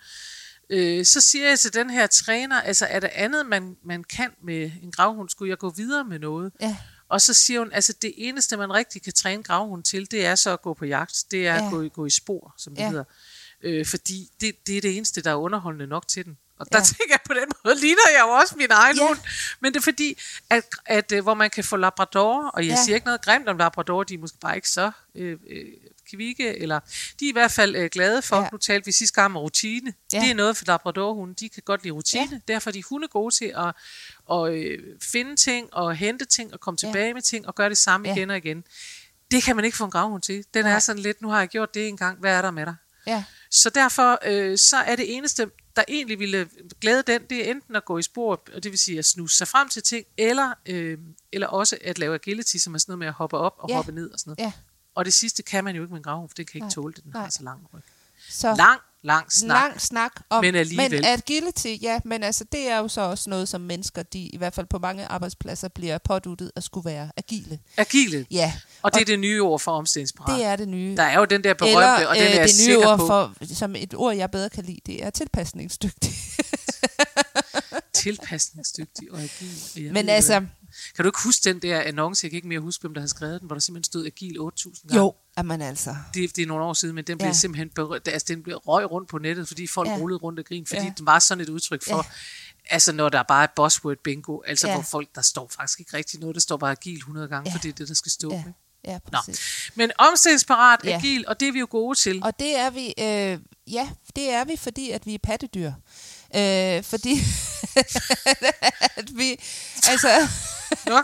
øh, 0.70 1.06
så 1.06 1.22
siger 1.22 1.48
jeg 1.50 1.60
til 1.60 1.74
den 1.74 1.90
her 1.90 2.08
træner, 2.08 2.62
altså 2.62 2.86
er 2.86 3.00
der 3.00 3.10
andet, 3.14 3.46
man, 3.46 3.78
man 3.86 4.04
kan 4.04 4.32
med 4.44 4.72
en 4.84 4.92
gravhund, 4.92 5.30
skulle 5.30 5.50
jeg 5.50 5.58
gå 5.58 5.70
videre 5.70 6.04
med 6.06 6.20
noget? 6.20 6.52
ja, 6.62 6.78
Og 7.10 7.22
så 7.22 7.34
siger 7.34 7.60
hun, 7.60 7.72
altså 7.72 7.94
det 8.02 8.14
eneste, 8.18 8.58
man 8.58 8.74
rigtig 8.74 9.02
kan 9.02 9.14
træne 9.14 9.44
gravhund 9.44 9.84
til, 9.84 10.12
det 10.12 10.26
er 10.26 10.36
så 10.36 10.54
at 10.54 10.62
gå 10.62 10.74
på 10.74 10.86
jagt. 10.86 11.24
Det 11.32 11.48
er 11.48 11.54
Ja. 11.56 11.66
at 11.66 11.72
gå, 11.72 11.82
i- 11.82 11.90
gå 11.90 12.06
i 12.06 12.10
spor, 12.10 12.54
som 12.58 12.76
det 12.76 12.82
Ja. 12.82 12.90
hedder. 12.90 13.04
Øh, 13.64 13.86
fordi 13.86 14.30
det, 14.42 14.68
det 14.68 14.78
er 14.78 14.82
det 14.82 14.98
eneste, 14.98 15.22
der 15.22 15.32
er 15.32 15.36
underholdende 15.36 15.88
nok 15.88 16.08
til 16.08 16.26
den. 16.26 16.38
Og 16.60 16.72
der 16.72 16.78
Ja. 16.78 16.84
tænker 16.98 17.06
jeg, 17.14 17.20
på 17.26 17.34
den 17.34 17.52
måde 17.66 17.76
ligner 17.80 18.02
jeg 18.18 18.22
jo 18.26 18.30
også 18.30 18.56
min 18.58 18.72
egen 18.72 18.98
Ja. 18.98 19.08
hund. 19.08 19.18
Men 19.60 19.74
det 19.74 19.80
er 19.80 19.84
fordi, 19.84 20.18
at, 20.50 20.64
at, 20.86 21.12
øh, 21.12 21.24
hvor 21.24 21.34
man 21.34 21.50
kan 21.50 21.64
få 21.64 21.76
labrador, 21.78 22.48
og 22.48 22.66
jeg 22.68 22.70
ja. 22.76 22.84
siger 22.86 22.96
ikke 22.96 23.06
noget 23.08 23.22
grimt 23.22 23.50
om 23.50 23.58
labrador, 23.58 24.04
de 24.04 24.14
er 24.14 24.18
måske 24.18 24.38
bare 24.42 24.56
ikke 24.56 24.70
så 24.70 24.92
øh, 25.16 25.38
øh, 25.50 25.66
kvikke, 26.12 26.58
eller 26.58 26.80
de 27.20 27.26
er 27.26 27.30
i 27.30 27.32
hvert 27.32 27.52
fald 27.52 27.76
øh, 27.76 27.90
glade 27.92 28.22
for, 28.22 28.36
Ja. 28.36 28.42
ja. 28.42 28.50
nu 28.52 28.58
talte 28.58 28.86
vi 28.86 28.92
sidste 28.92 29.14
gang 29.22 29.26
om 29.26 29.38
rutine. 29.38 29.94
Ja. 30.14 30.18
Ja. 30.18 30.24
Det 30.24 30.32
er 30.32 30.36
noget 30.36 30.58
for 30.58 30.64
labradorhunden, 30.68 31.36
de 31.40 31.50
kan 31.50 31.64
godt 31.66 31.84
lide 31.84 31.92
rutine. 31.94 32.30
Ja. 32.48 32.54
Derfor 32.54 32.70
er 32.70 32.72
de 32.74 32.84
hunde 32.84 33.08
gode 33.08 33.36
til 33.36 33.54
at, 33.56 33.74
at 34.32 34.54
øh, 34.54 34.80
finde 35.02 35.36
ting, 35.36 35.74
og 35.74 35.96
hente 35.96 36.26
ting, 36.26 36.54
og 36.54 36.60
komme 36.60 36.78
Ja. 36.84 36.88
tilbage 36.88 37.14
med 37.14 37.22
ting, 37.22 37.48
og 37.48 37.56
gøre 37.56 37.70
det 37.70 37.78
samme 37.78 38.08
Ja. 38.08 38.16
igen 38.16 38.30
og 38.30 38.38
igen. 38.38 38.64
Det 39.32 39.44
kan 39.44 39.56
man 39.56 39.66
ikke 39.66 39.78
få 39.78 39.86
en 39.86 39.92
gravhund 39.92 40.22
til. 40.22 40.46
Den 40.54 40.66
Nej. 40.66 40.74
er 40.74 40.80
sådan 40.80 41.02
lidt, 41.02 41.22
nu 41.22 41.30
har 41.30 41.40
jeg 41.40 41.48
gjort 41.48 41.74
det 41.74 41.88
en 41.88 41.98
gang, 41.98 42.20
hvad 42.20 42.32
er 42.34 42.42
der 42.42 42.52
med 42.52 42.66
dig? 42.66 42.76
ja, 43.08 43.24
Så 43.52 43.70
derfor, 43.70 44.20
øh, 44.26 44.58
så 44.58 44.78
er 44.78 44.96
det 44.96 45.16
eneste, 45.16 45.50
der 45.76 45.84
egentlig 45.88 46.20
ville 46.20 46.50
glæde 46.82 47.04
den, 47.08 47.22
det 47.30 47.48
er 47.48 47.52
enten 47.52 47.76
at 47.76 47.86
gå 47.86 47.98
i 47.98 48.02
spor, 48.02 48.44
og 48.54 48.64
det 48.64 48.72
vil 48.72 48.80
sige 48.80 49.00
at 49.00 49.06
snuse 49.06 49.38
sig 49.38 49.48
frem 49.48 49.70
til 49.70 49.84
ting, 49.84 50.06
eller, 50.18 50.54
øh, 50.66 50.98
eller 51.34 51.48
også 51.48 51.78
at 51.82 52.00
lave 52.00 52.16
agility, 52.16 52.58
som 52.58 52.74
er 52.76 52.78
sådan 52.80 52.92
noget 52.92 53.00
med 53.00 53.08
at 53.08 53.14
hoppe 53.14 53.38
op 53.38 53.54
og 53.60 53.70
Ja. 53.70 53.74
ja. 53.74 53.78
hoppe 53.78 53.92
ned 53.92 54.10
og 54.12 54.20
sådan 54.20 54.36
noget. 54.38 54.48
ja. 54.48 54.52
Og 54.98 55.06
det 55.06 55.14
sidste 55.14 55.44
kan 55.44 55.64
man 55.64 55.76
jo 55.76 55.82
ikke 55.82 55.92
med 55.92 56.00
en 56.00 56.04
gravhund, 56.04 56.30
for 56.30 56.36
den 56.36 56.46
kan 56.46 56.56
ikke 56.58 56.66
Nej. 56.66 56.74
tåle 56.74 56.94
det, 56.94 57.04
den 57.04 57.12
Nej. 57.14 57.22
har 57.24 57.30
så 57.30 57.44
lang 57.44 57.60
ryg. 57.74 57.82
Så 58.30 58.56
Lang, 58.56 58.80
lang 59.04 59.32
snak. 59.32 59.62
lang 59.62 59.82
snak 59.82 60.12
om... 60.30 60.44
Men 60.44 60.56
alligevel. 60.56 60.92
Men 60.92 61.06
agility, 61.06 61.76
ja, 61.82 62.00
men 62.06 62.24
altså, 62.24 62.44
det 62.52 62.68
er 62.70 62.78
jo 62.78 62.88
så 62.88 63.02
også 63.02 63.30
noget, 63.30 63.50
som 63.50 63.62
mennesker, 63.62 64.04
de 64.04 64.20
i 64.20 64.38
hvert 64.38 64.54
fald 64.56 64.66
på 64.66 64.80
mange 64.80 65.06
arbejdspladser, 65.06 65.68
bliver 65.68 65.98
påduttet 65.98 66.52
at 66.56 66.64
skulle 66.64 66.86
være 66.90 67.10
agile. 67.18 67.60
Agile. 67.78 68.26
Ja, 68.32 68.54
Og 68.82 68.94
det 68.94 69.02
er 69.02 69.06
det 69.06 69.20
nye 69.20 69.42
ord 69.42 69.60
for 69.60 69.72
omstillingsparat. 69.72 70.38
det 70.40 70.46
er 70.46 70.56
det 70.56 70.68
nye. 70.68 70.96
Der 70.98 71.04
er 71.04 71.20
jo 71.20 71.26
den 71.26 71.44
der 71.44 71.54
berømte, 71.54 71.76
Eller 71.78 72.08
og 72.08 72.16
den 72.16 72.24
øh, 72.24 72.30
er 72.30 72.36
jeg 72.36 72.48
det 72.48 72.56
nye 72.68 72.74
sikker 72.74 72.88
ord 72.88 72.98
på. 73.00 73.08
for, 73.08 73.36
som 73.56 73.76
et 73.76 73.94
ord, 73.94 74.16
jeg 74.16 74.32
bedre 74.32 74.50
kan 74.50 74.64
lide, 74.64 74.80
det 74.86 75.04
er 75.06 75.10
tilpasningsdygtig. 75.10 76.14
Tilpasningsdygtig 77.94 79.12
og 79.12 79.22
agil. 79.22 79.94
Men 79.94 80.10
altså. 80.10 80.46
Kan 80.96 81.04
du 81.04 81.10
ikke 81.10 81.24
huske 81.24 81.42
den 81.44 81.60
der 81.60 81.82
annonce, 81.82 82.26
jeg 82.26 82.32
kan 82.32 82.36
ikke 82.36 82.48
mere 82.48 82.60
huske, 82.60 82.82
hvem 82.82 82.94
der 82.94 83.02
har 83.02 83.08
skrevet 83.08 83.42
den, 83.42 83.48
hvor 83.48 83.56
der 83.56 83.60
simpelthen 83.62 83.84
stod 83.84 84.06
agil 84.06 84.38
8.000 84.40 84.88
gange? 84.88 84.98
jo, 84.98 85.14
er 85.38 85.42
man 85.42 85.62
altså. 85.62 85.96
Det, 86.14 86.36
det 86.36 86.42
er 86.42 86.48
nogle 86.48 86.64
år 86.64 86.74
siden, 86.74 86.96
men 86.96 87.04
den 87.04 87.18
blev 87.18 87.28
Ja. 87.28 87.34
simpelthen 87.34 87.70
berø- 87.80 88.00
altså, 88.12 88.26
den 88.28 88.44
blev 88.44 88.56
røg 88.58 88.92
rundt 88.92 89.10
på 89.10 89.18
nettet, 89.18 89.48
fordi 89.48 89.68
folk 89.68 89.90
Ja. 89.90 89.96
rullede 89.98 90.20
rundt 90.20 90.40
af 90.40 90.46
grin, 90.46 90.66
fordi 90.66 90.82
Ja. 90.82 90.94
det 90.98 91.06
var 91.06 91.20
sådan 91.20 91.42
et 91.44 91.50
udtryk 91.50 91.84
for, 91.88 91.96
Ja. 91.98 92.02
altså 92.70 92.92
når 92.92 93.10
der 93.10 93.24
bare 93.24 93.44
er 93.44 93.48
buzzword 93.56 93.98
bingo, 94.04 94.40
altså 94.48 94.68
Ja. 94.68 94.74
hvor 94.74 94.84
folk, 94.84 95.08
der 95.16 95.22
står 95.22 95.52
faktisk 95.56 95.80
ikke 95.80 95.98
rigtig 95.98 96.20
noget, 96.20 96.36
der 96.36 96.42
står 96.42 96.58
bare 96.58 96.72
agil 96.72 96.98
100 96.98 97.28
gange, 97.28 97.50
Ja. 97.50 97.56
for 97.56 97.60
det 97.62 97.70
er 97.70 97.74
det, 97.74 97.88
der 97.88 97.94
skal 97.94 98.12
stå. 98.12 98.32
Ja, 98.32 98.38
ikke? 98.38 98.54
ja 98.86 98.94
Nå. 99.12 99.18
præcis. 99.26 99.72
Men 99.76 99.92
omstillingsparat, 99.98 100.80
ja. 100.84 100.98
agil, 100.98 101.28
og 101.28 101.40
det 101.40 101.48
er 101.48 101.52
vi 101.52 101.60
jo 101.60 101.68
gode 101.70 102.00
til. 102.00 102.24
Og 102.24 102.40
det 102.40 102.58
er 102.58 102.70
vi, 102.70 102.88
øh, 102.88 103.40
ja, 103.74 103.90
det 104.16 104.30
er 104.30 104.46
vi, 104.46 104.56
fordi 104.58 104.92
at 104.92 105.06
vi 105.06 105.14
er 105.14 105.20
pattedyr. 105.24 105.72
Øh, 106.36 106.84
fordi 106.84 107.14
at 108.98 109.10
vi, 109.18 109.30
altså, 109.90 110.28
Nå. 110.86 111.02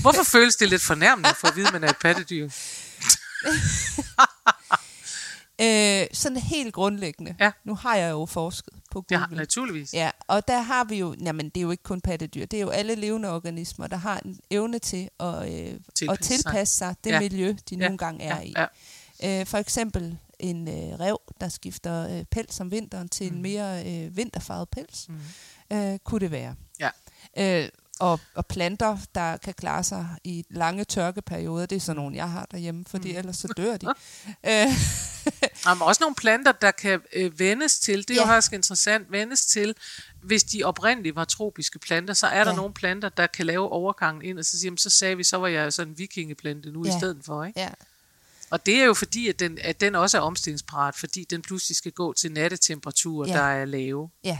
Hvorfor 0.00 0.22
føles 0.22 0.56
det 0.56 0.68
lidt 0.68 0.82
fornærmende 0.82 1.30
for 1.40 1.48
at 1.48 1.56
vide, 1.56 1.66
at 1.66 1.72
man 1.72 1.84
er 1.84 1.88
et 1.88 1.96
pattedyr? 2.00 2.48
øh, 5.60 6.06
sådan 6.12 6.36
helt 6.38 6.74
grundlæggende. 6.74 7.34
Ja. 7.40 7.50
Nu 7.64 7.74
har 7.74 7.96
jeg 7.96 8.10
jo 8.10 8.26
forsket 8.26 8.74
på 8.90 9.00
Google. 9.02 9.18
har 9.26 9.34
naturligvis. 9.36 9.94
Ja, 9.94 10.10
og 10.28 10.48
der 10.48 10.60
har 10.60 10.84
vi 10.84 10.96
jo, 10.98 11.14
jamen 11.24 11.48
det 11.48 11.56
er 11.56 11.62
jo 11.62 11.70
ikke 11.70 11.82
kun 11.82 12.00
pattedyr, 12.00 12.46
det 12.46 12.56
er 12.56 12.60
jo 12.60 12.68
alle 12.70 12.94
levende 12.94 13.30
organismer, 13.34 13.86
der 13.86 13.96
har 13.96 14.20
en 14.24 14.38
evne 14.50 14.78
til 14.78 15.08
at, 15.20 15.26
øh, 15.52 15.74
at 15.74 15.80
Tilpasse 15.94 16.28
sig. 16.28 16.36
tilpasse 16.44 16.76
sig 16.78 16.94
det 17.04 17.10
Ja. 17.10 17.20
miljø, 17.20 17.48
de 17.70 17.76
Ja, 17.76 17.76
nogle 17.76 17.98
gange 17.98 18.24
er 18.24 18.36
ja, 18.36 18.42
i. 18.42 18.54
ja. 19.22 19.40
Øh, 19.40 19.46
for 19.46 19.58
eksempel 19.58 20.18
en 20.40 20.68
øh, 20.68 20.74
rev, 21.00 21.18
der 21.40 21.48
skifter 21.48 22.18
øh, 22.18 22.24
pels 22.24 22.60
om 22.60 22.70
vinteren 22.70 23.08
til 23.08 23.30
Mm. 23.30 23.36
en 23.36 23.42
mere 23.42 23.86
øh, 23.86 24.16
vinterfarvet 24.16 24.68
pels, 24.68 25.08
Mm. 25.08 25.76
øh, 25.76 25.98
kunne 25.98 26.20
det 26.20 26.30
være. 26.30 26.54
Ja. 26.80 26.90
Øh, 27.62 27.68
og, 28.00 28.20
og 28.34 28.46
planter, 28.46 28.98
der 29.14 29.36
kan 29.36 29.54
klare 29.54 29.84
sig 29.84 30.08
i 30.24 30.44
lange 30.50 30.84
tørkeperioder, 30.84 31.66
det 31.66 31.76
er 31.76 31.80
sådan 31.80 32.02
nogle, 32.02 32.16
jeg 32.16 32.30
har 32.30 32.46
derhjemme, 32.50 32.84
fordi 32.88 33.12
Mm. 33.12 33.18
ellers 33.18 33.36
så 33.36 33.48
dør 33.56 33.76
de. 33.76 33.86
øh, 34.44 34.66
er 35.66 35.76
også 35.80 35.98
nogle 36.00 36.14
planter, 36.14 36.52
der 36.52 36.70
kan 36.70 37.00
øh, 37.12 37.38
vendes 37.38 37.78
til. 37.78 37.98
Det 37.98 38.10
er 38.10 38.14
ja. 38.14 38.20
Jo 38.20 38.26
faktisk 38.26 38.52
interessant. 38.52 39.10
Vendes 39.12 39.46
til, 39.46 39.74
hvis 40.22 40.44
de 40.44 40.64
oprindeligt 40.64 41.16
var 41.16 41.24
tropiske 41.24 41.78
planter, 41.78 42.14
så 42.14 42.26
er 42.26 42.44
der 42.44 42.50
Ja. 42.50 42.56
nogle 42.56 42.74
planter, 42.74 43.08
der 43.08 43.26
kan 43.26 43.46
lave 43.46 43.68
overgangen 43.68 44.22
ind, 44.24 44.38
og 44.38 44.44
så, 44.44 44.58
siger, 44.60 44.74
så 44.78 44.90
sagde 44.90 45.16
vi, 45.16 45.24
så 45.24 45.36
var 45.36 45.48
jeg 45.48 45.72
sådan 45.72 45.92
en 45.92 45.98
vikingeplante 45.98 46.70
nu 46.70 46.84
ja. 46.86 46.96
i 46.96 46.98
stedet 47.00 47.24
for. 47.24 47.44
Ikke? 47.44 47.60
ja, 47.60 47.68
Og 48.50 48.66
det 48.66 48.74
er 48.80 48.84
jo 48.84 48.94
fordi, 48.94 49.28
at 49.28 49.38
den, 49.38 49.58
at 49.62 49.80
den 49.80 49.94
også 49.94 50.16
er 50.18 50.22
omstillingsparat, 50.22 50.94
fordi 50.94 51.24
den 51.24 51.42
pludselig 51.42 51.76
skal 51.76 51.92
gå 51.92 52.12
til 52.12 52.32
nattetemperaturer. 52.32 53.28
Ja. 53.28 53.34
der 53.34 53.42
er 53.42 53.64
lave. 53.64 54.10
ja. 54.24 54.38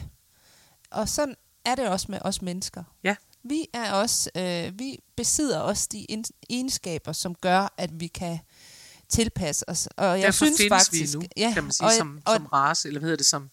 Og 0.91 1.09
sådan 1.09 1.35
er 1.65 1.75
det 1.75 1.89
også 1.89 2.07
med 2.09 2.19
os 2.23 2.43
mennesker. 2.43 2.85
Ja. 3.05 3.17
Vi 3.49 3.67
er 3.73 3.93
også, 3.93 4.31
øh, 4.37 4.79
vi 4.79 4.99
besidder 5.17 5.59
også 5.61 5.89
de 5.93 6.07
egenskaber, 6.51 7.13
som 7.13 7.35
gør, 7.35 7.75
at 7.79 8.01
vi 8.01 8.07
kan 8.07 8.39
tilpasse 9.09 9.69
os. 9.69 9.89
Og 9.97 10.05
jeg 10.05 10.23
Derfor 10.23 10.33
synes 10.33 10.57
findes 10.61 10.73
faktisk, 10.73 11.15
vi 11.15 11.19
nu, 11.19 11.25
ja, 11.37 11.51
kan 11.55 11.63
man 11.65 11.73
sige, 11.73 11.87
og, 11.87 11.93
som, 11.93 12.21
og 12.25 12.37
som 12.37 12.47
race, 12.47 12.89
eller 12.89 13.01
hvad 13.01 13.07
hedder 13.07 13.17
det 13.17 13.27
som? 13.27 13.51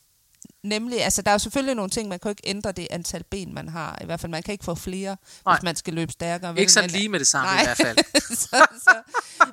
nemlig, 0.64 1.04
altså 1.04 1.22
der 1.22 1.32
er 1.32 1.36
jo 1.36 1.40
selvfølgelig 1.40 1.76
nogle 1.76 1.90
ting, 1.90 2.10
man 2.10 2.20
kan 2.20 2.30
jo 2.30 2.32
ikke 2.32 2.42
ændre 2.46 2.72
det 2.72 2.88
antal 2.92 3.24
ben, 3.24 3.54
man 3.54 3.70
har. 3.70 3.98
I 4.02 4.06
hvert 4.06 4.20
fald, 4.20 4.32
man 4.32 4.44
kan 4.44 4.52
ikke 4.52 4.64
få 4.66 4.76
flere, 4.76 5.18
Nej. 5.46 5.56
hvis 5.56 5.64
man 5.64 5.76
skal 5.76 5.94
løbe 5.94 6.12
stærkere. 6.12 6.60
Ikke 6.60 6.72
sådan 6.72 6.90
lige 6.90 7.10
med 7.10 7.20
det 7.20 7.28
samme 7.28 7.52
Nej. 7.52 7.62
i 7.62 7.66
hvert 7.66 7.78
fald. 7.78 7.98
så, 8.36 8.66
så, 8.84 8.96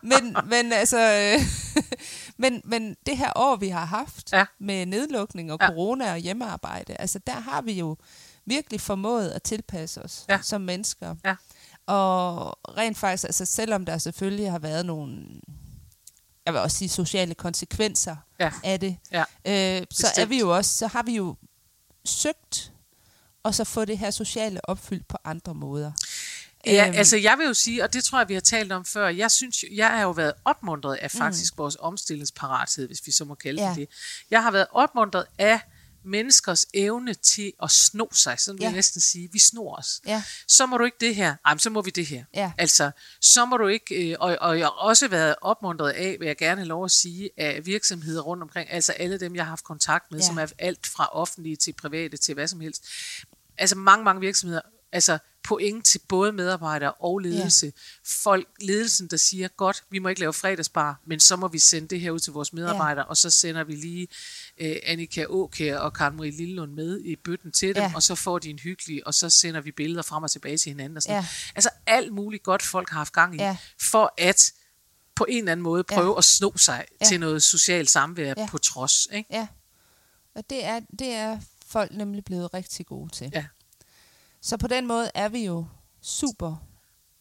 men, 0.03 0.37
men 0.47 0.73
altså, 0.73 0.99
øh, 0.99 1.41
men, 2.43 2.63
men 2.65 2.97
det 3.07 3.17
her 3.17 3.33
år, 3.37 3.57
vi 3.57 3.69
har 3.69 3.85
haft 3.85 4.33
Ja. 4.33 4.45
med 4.61 4.87
nedlukning 4.87 5.53
og 5.53 5.59
Ja. 5.61 5.67
corona 5.67 6.13
og 6.13 6.19
hjemmearbejde, 6.19 6.95
altså 6.95 7.19
der 7.27 7.41
har 7.41 7.63
vi 7.63 7.73
jo 7.73 7.97
virkelig 8.51 8.81
formået 8.81 9.31
at 9.31 9.43
tilpasse 9.43 10.03
os 10.03 10.25
Ja. 10.29 10.39
som 10.43 10.61
mennesker. 10.61 11.15
Ja. 11.25 11.35
Og 11.87 12.59
rent 12.77 12.99
faktisk, 12.99 13.25
altså 13.25 13.45
selvom 13.45 13.85
der 13.85 13.99
selvfølgelig 13.99 14.51
har 14.51 14.59
været 14.59 14.87
nogle, 14.87 15.25
jeg 16.47 16.53
vil 16.55 16.61
også 16.63 16.77
sige 16.77 16.89
sociale 16.89 17.35
konsekvenser 17.35 18.17
Ja. 18.41 18.53
af 18.65 18.81
det, 18.81 18.97
Ja. 19.13 19.25
øh, 19.81 19.87
så 19.91 20.07
er 20.17 20.25
vi 20.25 20.39
jo 20.39 20.57
også, 20.57 20.75
så 20.79 20.87
har 20.87 21.03
vi 21.03 21.17
jo 21.17 21.37
søgt 22.05 22.73
og 23.43 23.55
så 23.55 23.65
få 23.65 23.85
det 23.85 23.99
her 23.99 24.11
sociale 24.11 24.61
opfyldt 24.69 25.09
på 25.09 25.17
andre 25.25 25.55
måder. 25.55 25.93
Ja, 26.67 26.87
Øhm, 26.89 26.97
altså 26.99 27.17
jeg 27.17 27.39
vil 27.39 27.47
jo 27.47 27.55
sige, 27.55 27.85
og 27.85 27.93
det 27.93 28.05
tror 28.05 28.19
jeg, 28.19 28.29
vi 28.29 28.35
har 28.35 28.41
talt 28.41 28.73
om 28.73 28.85
før, 28.85 29.09
jeg 29.09 29.31
synes, 29.31 29.65
jeg 29.73 29.89
har 29.91 30.03
jo 30.03 30.11
været 30.11 30.33
opmuntret 30.45 30.95
af 30.97 31.11
faktisk 31.11 31.55
mm. 31.55 31.59
vores 31.59 31.77
omstillingsparathed, 31.81 32.87
hvis 32.87 33.07
vi 33.07 33.13
så 33.13 33.25
må 33.25 33.35
kalde 33.35 33.63
Ja. 33.63 33.69
det 33.69 33.77
det. 33.77 33.89
Jeg 34.31 34.43
har 34.43 34.51
været 34.51 34.67
opmuntret 34.73 35.25
af 35.39 35.61
menneskers 36.05 36.67
evne 36.75 37.15
til 37.15 37.53
at 37.63 37.71
sno 37.71 38.05
sig, 38.13 38.39
sådan 38.41 38.59
vil 38.59 38.63
Ja. 38.65 38.69
jeg 38.69 38.75
næsten 38.77 39.01
sige, 39.01 39.29
vi 39.33 39.39
snor 39.39 39.77
os. 39.79 40.01
Ja. 40.07 40.23
Så 40.49 40.67
må 40.67 40.77
du 40.77 40.85
ikke 40.85 40.97
det 41.01 41.15
her, 41.15 41.37
Ej, 41.45 41.59
så 41.59 41.71
må 41.71 41.83
vi 41.83 41.91
det 41.91 42.07
her. 42.07 42.25
Ja. 42.35 42.53
Altså, 42.59 42.91
så 43.21 43.45
må 43.45 43.57
du 43.57 43.67
ikke, 43.67 44.11
øh, 44.11 44.17
og, 44.21 44.37
og 44.41 44.59
jeg 44.59 44.67
har 44.67 44.71
også 44.71 45.09
været 45.09 45.35
opmuntret 45.41 45.91
af, 45.91 46.17
vil 46.21 46.27
jeg 46.27 46.37
gerne 46.37 46.61
have 46.61 46.69
lov 46.69 46.85
at 46.85 46.91
sige, 46.91 47.31
af 47.37 47.67
virksomheder 47.67 48.21
rundt 48.23 48.43
omkring, 48.43 48.71
altså 48.71 48.93
alle 48.93 49.21
dem, 49.21 49.35
jeg 49.37 49.45
har 49.45 49.49
haft 49.51 49.65
kontakt 49.65 50.11
med, 50.13 50.21
Ja. 50.21 50.27
som 50.27 50.39
er 50.39 50.47
alt 50.59 50.87
fra 50.87 51.09
offentlige 51.13 51.57
til 51.57 51.73
private 51.73 52.17
til 52.17 52.35
hvad 52.35 52.49
som 52.49 52.61
helst. 52.61 52.85
Altså 53.59 53.77
mange, 53.77 54.05
mange 54.05 54.21
virksomheder, 54.21 54.61
altså 54.93 55.19
point 55.43 55.87
til 55.87 56.01
både 56.09 56.33
medarbejdere 56.33 56.93
og 56.93 57.19
ledelse. 57.19 57.67
Ja. 57.67 57.71
Folk, 58.05 58.49
ledelsen, 58.61 59.07
der 59.07 59.17
siger, 59.17 59.49
godt, 59.49 59.85
vi 59.91 59.99
må 59.99 60.09
ikke 60.09 60.21
lave 60.21 60.33
fredagsbar, 60.33 61.01
men 61.07 61.21
så 61.21 61.37
må 61.37 61.49
vi 61.49 61.59
sende 61.59 61.89
det 61.89 62.01
her 62.01 62.11
ud 62.11 62.19
til 62.19 62.33
vores 62.33 62.53
medarbejdere, 62.53 63.05
ja. 63.05 63.09
og 63.09 63.17
så 63.17 63.31
sender 63.31 63.65
vi 63.65 63.75
lige 63.75 64.09
øh, 64.59 64.77
Annika 64.83 65.25
Åkær 65.29 65.79
og 65.79 65.93
Karen 65.93 66.17
Marie 66.17 66.31
Lillelund 66.31 66.73
med 66.73 67.01
i 67.01 67.17
bøtten 67.17 67.53
til 67.53 67.75
dem, 67.75 67.83
Ja. 67.83 67.93
og 67.95 68.03
så 68.03 68.15
får 68.15 68.39
de 68.39 68.51
en 68.51 68.59
hyggelig, 68.59 69.07
og 69.07 69.15
så 69.15 69.31
sender 69.31 69.61
vi 69.61 69.71
billeder 69.73 70.03
frem 70.03 70.23
og 70.23 70.31
tilbage 70.31 70.59
til 70.59 70.71
hinanden. 70.71 70.97
Og 70.97 71.03
sådan. 71.03 71.17
Ja. 71.17 71.27
Altså 71.55 71.71
alt 71.87 72.13
muligt 72.13 72.43
godt, 72.43 72.63
folk 72.63 72.89
har 72.91 72.97
haft 72.99 73.13
gang 73.13 73.35
i, 73.35 73.39
Ja. 73.39 73.57
for 73.81 74.15
at 74.19 74.53
på 75.15 75.27
en 75.29 75.39
eller 75.39 75.53
anden 75.53 75.63
måde 75.65 75.85
prøve 75.85 76.13
Ja. 76.13 76.19
at 76.19 76.25
sno 76.25 76.57
sig 76.57 76.85
Ja. 77.01 77.07
til 77.07 77.21
noget 77.21 77.43
socialt 77.43 77.91
samvær 77.91 78.35
Ja. 78.37 78.47
på 78.51 78.59
trods. 78.59 79.09
Ikke? 79.13 79.29
Ja, 79.33 79.47
og 80.35 80.45
det 80.51 80.65
er, 80.65 80.81
det 80.99 81.09
er 81.09 81.39
folk 81.67 81.93
nemlig 81.93 82.25
blevet 82.25 82.55
rigtig 82.55 82.87
gode 82.87 83.11
til. 83.11 83.31
Ja. 83.35 83.45
Så 84.43 84.57
på 84.57 84.67
den 84.67 84.87
måde 84.87 85.11
er 85.15 85.29
vi 85.29 85.45
jo 85.45 85.67
super 86.03 86.67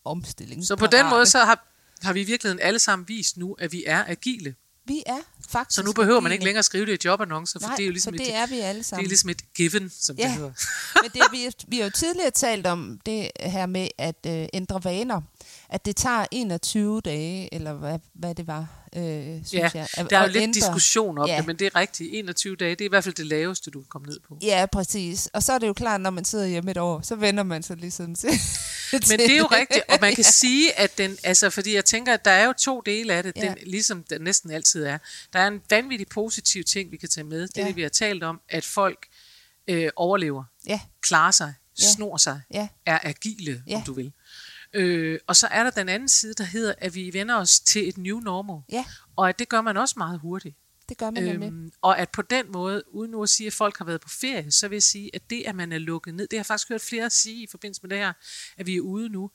omstilling. 0.06 0.66
Så 0.68 0.76
på 0.76 0.88
den 0.88 1.10
måde 1.10 1.26
så 1.26 1.38
har, 1.40 1.68
har 2.02 2.14
vi 2.14 2.22
i 2.22 2.24
virkeligheden 2.24 2.62
alle 2.66 2.80
sammen 2.80 3.08
vist 3.08 3.38
nu, 3.38 3.54
at 3.60 3.72
vi 3.72 3.84
er 3.88 4.04
agile. 4.08 4.56
Vi 4.86 5.04
er 5.06 5.18
faktisk 5.50 5.76
Så 5.76 5.84
nu 5.84 5.94
behøver 5.94 6.20
man 6.20 6.32
ikke 6.32 6.44
længere 6.44 6.64
skrive 6.64 6.86
det 6.86 7.04
i 7.06 7.08
jobannoncer, 7.08 7.60
for 7.60 7.68
Nej, 7.68 7.76
det 7.76 7.84
er 7.84 7.88
jo 7.88 7.92
ligesom, 7.92 8.14
for 8.14 8.18
det 8.18 8.28
et, 8.28 8.36
er 8.36 8.48
vi 8.48 8.60
alle 8.60 8.78
det 8.78 8.86
sammen. 8.86 9.06
er 9.06 9.08
ligesom 9.08 9.30
et 9.30 9.54
given, 9.54 9.90
som 9.90 10.16
det 10.16 10.24
Ja. 10.24 10.34
hedder. 10.34 10.52
Men 11.02 11.12
det, 11.14 11.22
vi, 11.32 11.50
vi 11.68 11.78
har 11.78 11.84
jo 11.84 11.90
tidligere 11.90 12.32
talt 12.32 12.68
om 12.68 13.00
det 13.06 13.32
her 13.40 13.66
med 13.66 13.88
at 13.98 14.26
øh, 14.28 14.48
ændre 14.54 14.84
vaner. 14.84 15.22
At 15.70 15.86
det 15.86 15.96
tager 15.96 16.26
21 16.32 17.02
dage, 17.02 17.54
eller 17.54 17.74
hvad, 17.74 18.00
hvad 18.14 18.36
det 18.36 18.48
var, 18.48 18.79
øh, 18.96 19.02
synes 19.02 19.54
Ja, 19.54 19.70
jeg. 19.74 19.88
at- 19.94 20.10
der 20.10 20.18
er 20.18 20.22
jo 20.22 20.28
lidt 20.32 20.44
ændre. 20.44 20.54
diskussion 20.60 21.18
om 21.18 21.28
Ja. 21.28 21.38
det, 21.38 21.48
men 21.48 21.56
det 21.60 21.66
er 21.68 21.76
rigtigt. 21.76 22.10
21 22.14 22.56
dage, 22.56 22.72
det 22.72 22.82
er 22.82 22.86
i 22.86 22.90
hvert 22.90 23.04
fald 23.04 23.16
det 23.16 23.26
laveste, 23.26 23.72
du 23.72 23.80
kan 23.80 23.88
komme 23.90 24.08
ned 24.08 24.20
på. 24.28 24.38
Ja, 24.42 24.66
præcis. 24.72 25.30
Og 25.34 25.44
så 25.44 25.54
er 25.54 25.58
det 25.60 25.68
jo 25.68 25.74
klart, 25.74 26.02
når 26.02 26.10
man 26.10 26.26
sidder 26.26 26.46
hjemme 26.46 26.72
et 26.72 26.78
år, 26.78 27.02
så 27.02 27.16
vender 27.16 27.44
man 27.44 27.64
sig 27.64 27.78
ligesom 27.78 28.16
til. 28.16 28.30
Men 28.94 29.20
det 29.20 29.32
er 29.34 29.38
jo 29.38 29.46
rigtigt, 29.52 29.84
og 29.90 29.98
man 30.02 30.16
kan 30.16 30.24
sige, 30.42 30.80
at 30.80 30.98
den, 30.98 31.18
altså 31.24 31.50
fordi 31.50 31.76
jeg 31.76 31.86
tænker, 31.86 32.14
at 32.14 32.26
der 32.26 32.32
er 32.32 32.46
jo 32.46 32.54
to 32.54 32.82
dele 32.86 33.14
af 33.14 33.24
det, 33.24 33.34
Ja. 33.36 33.42
den, 33.42 33.56
ligesom 33.66 34.04
der 34.10 34.20
næsten 34.20 34.52
altid 34.52 34.84
er. 34.84 34.98
Der 35.34 35.40
er 35.40 35.48
en 35.48 35.62
vanvittig 35.70 36.08
positiv 36.08 36.64
ting, 36.64 36.92
vi 36.92 36.98
kan 36.98 37.10
tage 37.10 37.24
med. 37.26 37.42
Det 37.48 37.58
er 37.58 37.62
Ja. 37.62 37.68
det, 37.68 37.76
vi 37.76 37.82
har 37.82 37.90
talt 37.90 38.24
om, 38.24 38.42
at 38.50 38.66
folk 38.66 39.08
øh, 39.68 39.90
overlever, 39.96 40.44
Ja, 40.68 40.80
klarer 41.02 41.32
sig, 41.32 41.54
Ja. 41.80 41.84
snor 41.84 42.18
sig, 42.18 42.42
ja, 42.54 42.68
er 42.86 43.00
agile, 43.04 43.64
Ja. 43.68 43.76
om 43.76 43.82
du 43.82 43.94
vil. 43.94 44.12
Øh, 44.74 45.20
og 45.28 45.36
så 45.36 45.48
er 45.48 45.64
der 45.64 45.72
den 45.72 45.90
anden 45.90 46.10
side, 46.10 46.34
der 46.34 46.44
hedder, 46.44 46.74
at 46.78 46.96
vi 46.96 47.14
vender 47.14 47.36
os 47.36 47.60
til 47.60 47.90
et 47.90 47.98
new 47.98 48.20
normal. 48.20 48.62
ja, 48.72 48.86
Og 49.16 49.30
at 49.30 49.40
det 49.40 49.50
gør 49.50 49.62
man 49.62 49.78
også 49.78 49.96
meget 49.98 50.20
hurtigt. 50.20 50.56
det 50.90 50.98
gør 50.98 51.12
man 51.12 51.24
nemlig. 51.24 51.48
Øhm, 51.48 51.72
og 51.82 52.00
at 52.00 52.10
på 52.10 52.22
den 52.22 52.52
måde, 52.52 52.84
uden 52.88 53.12
nu 53.12 53.24
at 53.24 53.30
sige, 53.30 53.48
at 53.48 53.54
folk 53.54 53.78
har 53.78 53.86
været 53.86 54.02
på 54.02 54.10
ferie, 54.10 54.52
så 54.52 54.68
vil 54.68 54.76
jeg 54.76 54.84
sige, 54.84 55.10
at 55.14 55.30
det, 55.30 55.44
at 55.48 55.56
man 55.56 55.72
er 55.72 55.78
lukket 55.78 56.16
ned, 56.16 56.28
det 56.28 56.38
har 56.38 56.40
jeg 56.40 56.46
faktisk 56.46 56.70
hørt 56.70 56.82
flere 56.82 57.10
sige 57.10 57.44
i 57.44 57.48
forbindelse 57.52 57.82
med 57.84 57.90
det 57.90 57.98
her, 57.98 58.14
at 58.58 58.66
vi 58.66 58.76
er 58.76 58.82
ude 58.82 59.10
nu, 59.10 59.32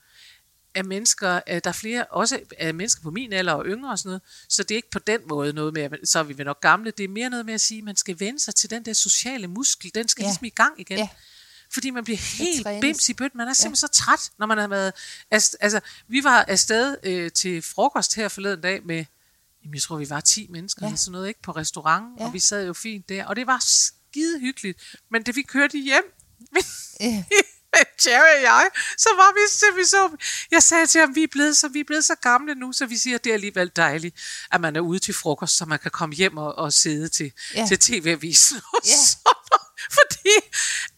af 0.75 0.85
mennesker, 0.85 1.41
at 1.47 1.65
der 1.65 1.71
er 1.71 1.75
flere, 1.75 2.05
også 2.05 2.41
af 2.59 2.75
mennesker 2.75 3.03
på 3.03 3.11
min 3.11 3.33
alder 3.33 3.53
og 3.53 3.67
yngre 3.67 3.91
og 3.91 3.99
sådan 3.99 4.09
noget, 4.09 4.23
så 4.49 4.63
det 4.63 4.71
er 4.71 4.77
ikke 4.77 4.91
på 4.91 4.99
den 4.99 5.21
måde 5.29 5.53
noget 5.53 5.75
med, 5.75 6.07
så 6.07 6.19
er 6.19 6.23
vi 6.23 6.39
vel 6.39 6.47
nok 6.47 6.61
gamle, 6.61 6.91
det 6.91 7.05
er 7.05 7.09
mere 7.09 7.31
noget 7.31 7.47
med 7.47 7.55
at 7.55 7.61
sige, 7.61 7.79
at 7.79 7.85
man 7.85 7.97
skal 7.97 8.21
vende 8.21 8.41
sig 8.41 8.55
til 8.55 8.71
den 8.71 8.85
der 8.85 8.93
sociale 8.93 9.47
muskel, 9.47 9.91
den 9.95 10.09
skal 10.09 10.23
ja. 10.23 10.29
ligesom 10.29 10.45
i 10.45 10.49
gang 10.49 10.81
igen. 10.81 10.99
Ja. 10.99 11.09
Fordi 11.75 11.91
man 11.91 12.05
bliver 12.05 12.19
helt 12.19 12.67
bims 12.81 13.09
i 13.09 13.15
bøtten. 13.15 13.39
Man 13.39 13.49
er 13.49 13.53
simpelthen 13.53 13.89
ja. 13.93 13.93
så 13.95 14.05
træt, 14.05 14.31
når 14.39 14.47
man 14.47 14.59
har 14.59 14.69
været... 14.69 14.93
Altså, 15.31 15.81
vi 16.09 16.25
var 16.25 16.45
afsted 16.49 16.97
øh, 17.03 17.33
til 17.33 17.63
frokost 17.63 18.15
her 18.15 18.29
forleden 18.29 18.61
dag 18.61 18.81
med, 18.87 19.05
jamen, 19.65 19.75
jeg 19.75 19.83
tror, 19.83 19.97
vi 19.97 20.11
var 20.11 20.21
10 20.21 20.47
mennesker 20.51 20.83
Ja. 20.83 20.87
eller 20.87 20.97
sådan 20.99 21.13
noget, 21.13 21.29
ikke? 21.29 21.43
På 21.43 21.53
restaurant, 21.53 22.21
Ja. 22.21 22.25
og 22.27 22.33
vi 22.33 22.39
sad 22.41 22.67
jo 22.67 22.73
fint 22.73 23.09
der. 23.09 23.25
Og 23.27 23.37
det 23.37 23.47
var 23.47 23.59
skide 23.67 24.41
hyggeligt. 24.41 24.97
Men 25.11 25.23
da 25.23 25.31
vi 25.33 25.43
kørte 25.43 25.79
hjem, 25.79 26.05
Ja. 27.01 27.25
Jerry 28.07 28.37
og 28.37 28.43
jeg, 28.43 28.69
så 28.99 29.09
var 29.17 29.33
vi, 29.35 29.41
så 29.51 29.65
vi 29.77 29.85
så, 29.85 30.17
jeg 30.51 30.63
sagde 30.63 30.87
til 30.87 31.01
ham, 31.01 31.15
vi 31.15 31.23
er, 31.23 31.27
blevet 31.33 31.57
så, 31.57 31.69
vi 31.69 31.81
er 31.81 31.85
blevet 31.85 32.05
så 32.05 32.15
gamle 32.15 32.55
nu, 32.55 32.73
så 32.73 32.87
vi 32.87 32.97
siger, 32.97 33.19
det 33.19 33.31
er 33.31 33.35
alligevel 33.35 33.71
dejligt, 33.77 34.17
at 34.53 34.61
man 34.61 34.77
er 34.77 34.81
ude 34.81 34.99
til 34.99 35.15
frokost, 35.15 35.57
så 35.57 35.65
man 35.65 35.79
kan 35.79 35.91
komme 35.91 36.15
hjem 36.15 36.37
og, 36.37 36.59
og 36.59 36.73
sidde 36.73 37.09
til, 37.09 37.33
ja. 37.55 37.67
til 37.67 37.79
tv-avisen. 37.79 38.57
og 38.73 38.81
sådan. 38.87 39.64
fordi, 39.99 40.31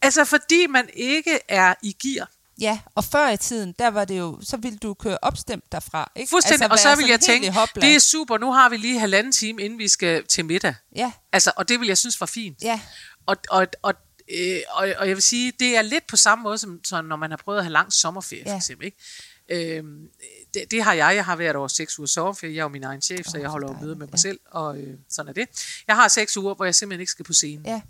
altså 0.01 0.25
fordi 0.25 0.67
man 0.67 0.89
ikke 0.93 1.39
er 1.47 1.73
i 1.83 1.95
gear. 2.03 2.29
Ja, 2.59 2.79
og 2.95 3.03
før 3.03 3.29
i 3.29 3.37
tiden, 3.37 3.75
der 3.79 3.87
var 3.87 4.05
det 4.05 4.17
jo, 4.19 4.39
så 4.43 4.57
ville 4.57 4.77
du 4.77 4.93
køre 4.93 5.17
opstemt 5.21 5.71
derfra, 5.71 6.11
ikke? 6.15 6.29
Fuldstændig, 6.29 6.63
altså, 6.63 6.73
og 6.73 6.79
så 6.79 6.87
være 6.87 6.97
vil 6.97 7.07
jeg 7.07 7.19
tænke, 7.19 7.53
det 7.75 7.95
er 7.95 7.99
super, 7.99 8.37
nu 8.37 8.51
har 8.53 8.69
vi 8.69 8.77
lige 8.77 8.99
halvanden 8.99 9.31
time, 9.31 9.61
inden 9.61 9.79
vi 9.79 9.87
skal 9.87 10.25
til 10.25 10.45
middag. 10.45 10.75
Ja, 10.95 11.11
Altså, 11.31 11.51
og 11.55 11.69
det 11.69 11.79
vil 11.79 11.87
jeg 11.87 11.97
synes 11.97 12.19
var 12.19 12.25
fint. 12.25 12.57
ja, 12.61 12.79
Og, 13.25 13.37
og, 13.49 13.67
og, 13.81 13.93
øh, 14.37 14.59
og, 14.69 14.87
og 14.97 15.07
jeg 15.07 15.15
vil 15.15 15.21
sige, 15.23 15.53
det 15.59 15.77
er 15.77 15.81
lidt 15.81 16.07
på 16.07 16.15
samme 16.15 16.43
måde, 16.43 16.57
som, 16.57 16.79
som 16.83 17.05
når 17.05 17.15
man 17.15 17.29
har 17.29 17.37
prøvet 17.37 17.57
at 17.59 17.63
have 17.65 17.73
lang 17.73 17.93
sommerferie, 17.93 18.43
Ja. 18.45 18.51
for 18.51 18.57
eksempel. 18.57 18.85
Ikke? 18.85 19.77
Øhm, 19.77 20.07
det, 20.53 20.71
det 20.71 20.83
har 20.83 20.93
jeg. 20.93 21.15
Jeg 21.15 21.25
har 21.25 21.35
hvert 21.35 21.55
år 21.55 21.67
seks 21.67 21.99
uger 21.99 22.07
sommerferie. 22.07 22.53
Jeg 22.53 22.59
er 22.59 22.63
jo 22.63 22.69
min 22.69 22.83
egen 22.83 23.01
chef, 23.01 23.25
så 23.25 23.37
Åh, 23.37 23.41
jeg 23.41 23.47
så 23.47 23.51
holder 23.51 23.67
jo 23.67 23.77
møde 23.81 23.95
med 23.95 24.05
mig 24.07 24.13
ja. 24.13 24.17
selv, 24.17 24.39
og 24.51 24.77
øh, 24.77 24.93
sådan 25.09 25.29
er 25.29 25.33
det. 25.33 25.47
Jeg 25.87 25.95
har 25.95 26.07
seks 26.07 26.37
uger, 26.37 26.53
hvor 26.55 26.65
jeg 26.65 26.75
simpelthen 26.75 26.99
ikke 27.01 27.11
skal 27.11 27.25
på 27.25 27.33
scenen. 27.33 27.65
ja, 27.65 27.81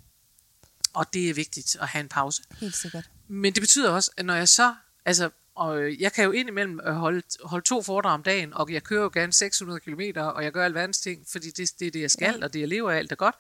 Og 0.98 1.14
det 1.14 1.30
er 1.30 1.34
vigtigt 1.34 1.76
at 1.82 1.88
have 1.88 2.00
en 2.00 2.10
pause. 2.10 2.44
helt 2.60 2.76
sikkert. 2.76 3.10
Men 3.28 3.54
det 3.54 3.62
betyder 3.62 3.90
også, 3.90 4.12
at 4.18 4.26
når 4.26 4.34
jeg 4.36 4.48
så, 4.50 4.76
altså, 5.06 5.30
og 5.56 5.82
øh, 5.82 6.02
jeg 6.02 6.14
kan 6.14 6.26
jo 6.26 6.32
indimellem 6.32 6.80
øh, 6.88 6.94
holde, 6.94 7.22
holde 7.44 7.66
to 7.66 7.82
foredrag 7.82 8.14
om 8.14 8.24
dagen, 8.24 8.54
og 8.54 8.74
jeg 8.74 8.84
kører 8.84 9.04
jo 9.04 9.10
gerne 9.14 9.34
600 9.34 9.80
km, 9.80 10.02
og 10.16 10.44
jeg 10.44 10.52
gør 10.52 10.66
alverdens 10.66 11.00
ting, 11.00 11.26
fordi 11.32 11.50
det, 11.52 11.72
det 11.80 11.88
er 11.88 11.92
det, 11.92 12.02
jeg 12.02 12.12
skal, 12.12 12.44
og 12.44 12.54
det, 12.54 12.60
jeg 12.60 12.68
lever 12.68 12.92
af, 12.92 12.98
alt 12.98 13.12
er 13.12 13.16
godt. 13.16 13.36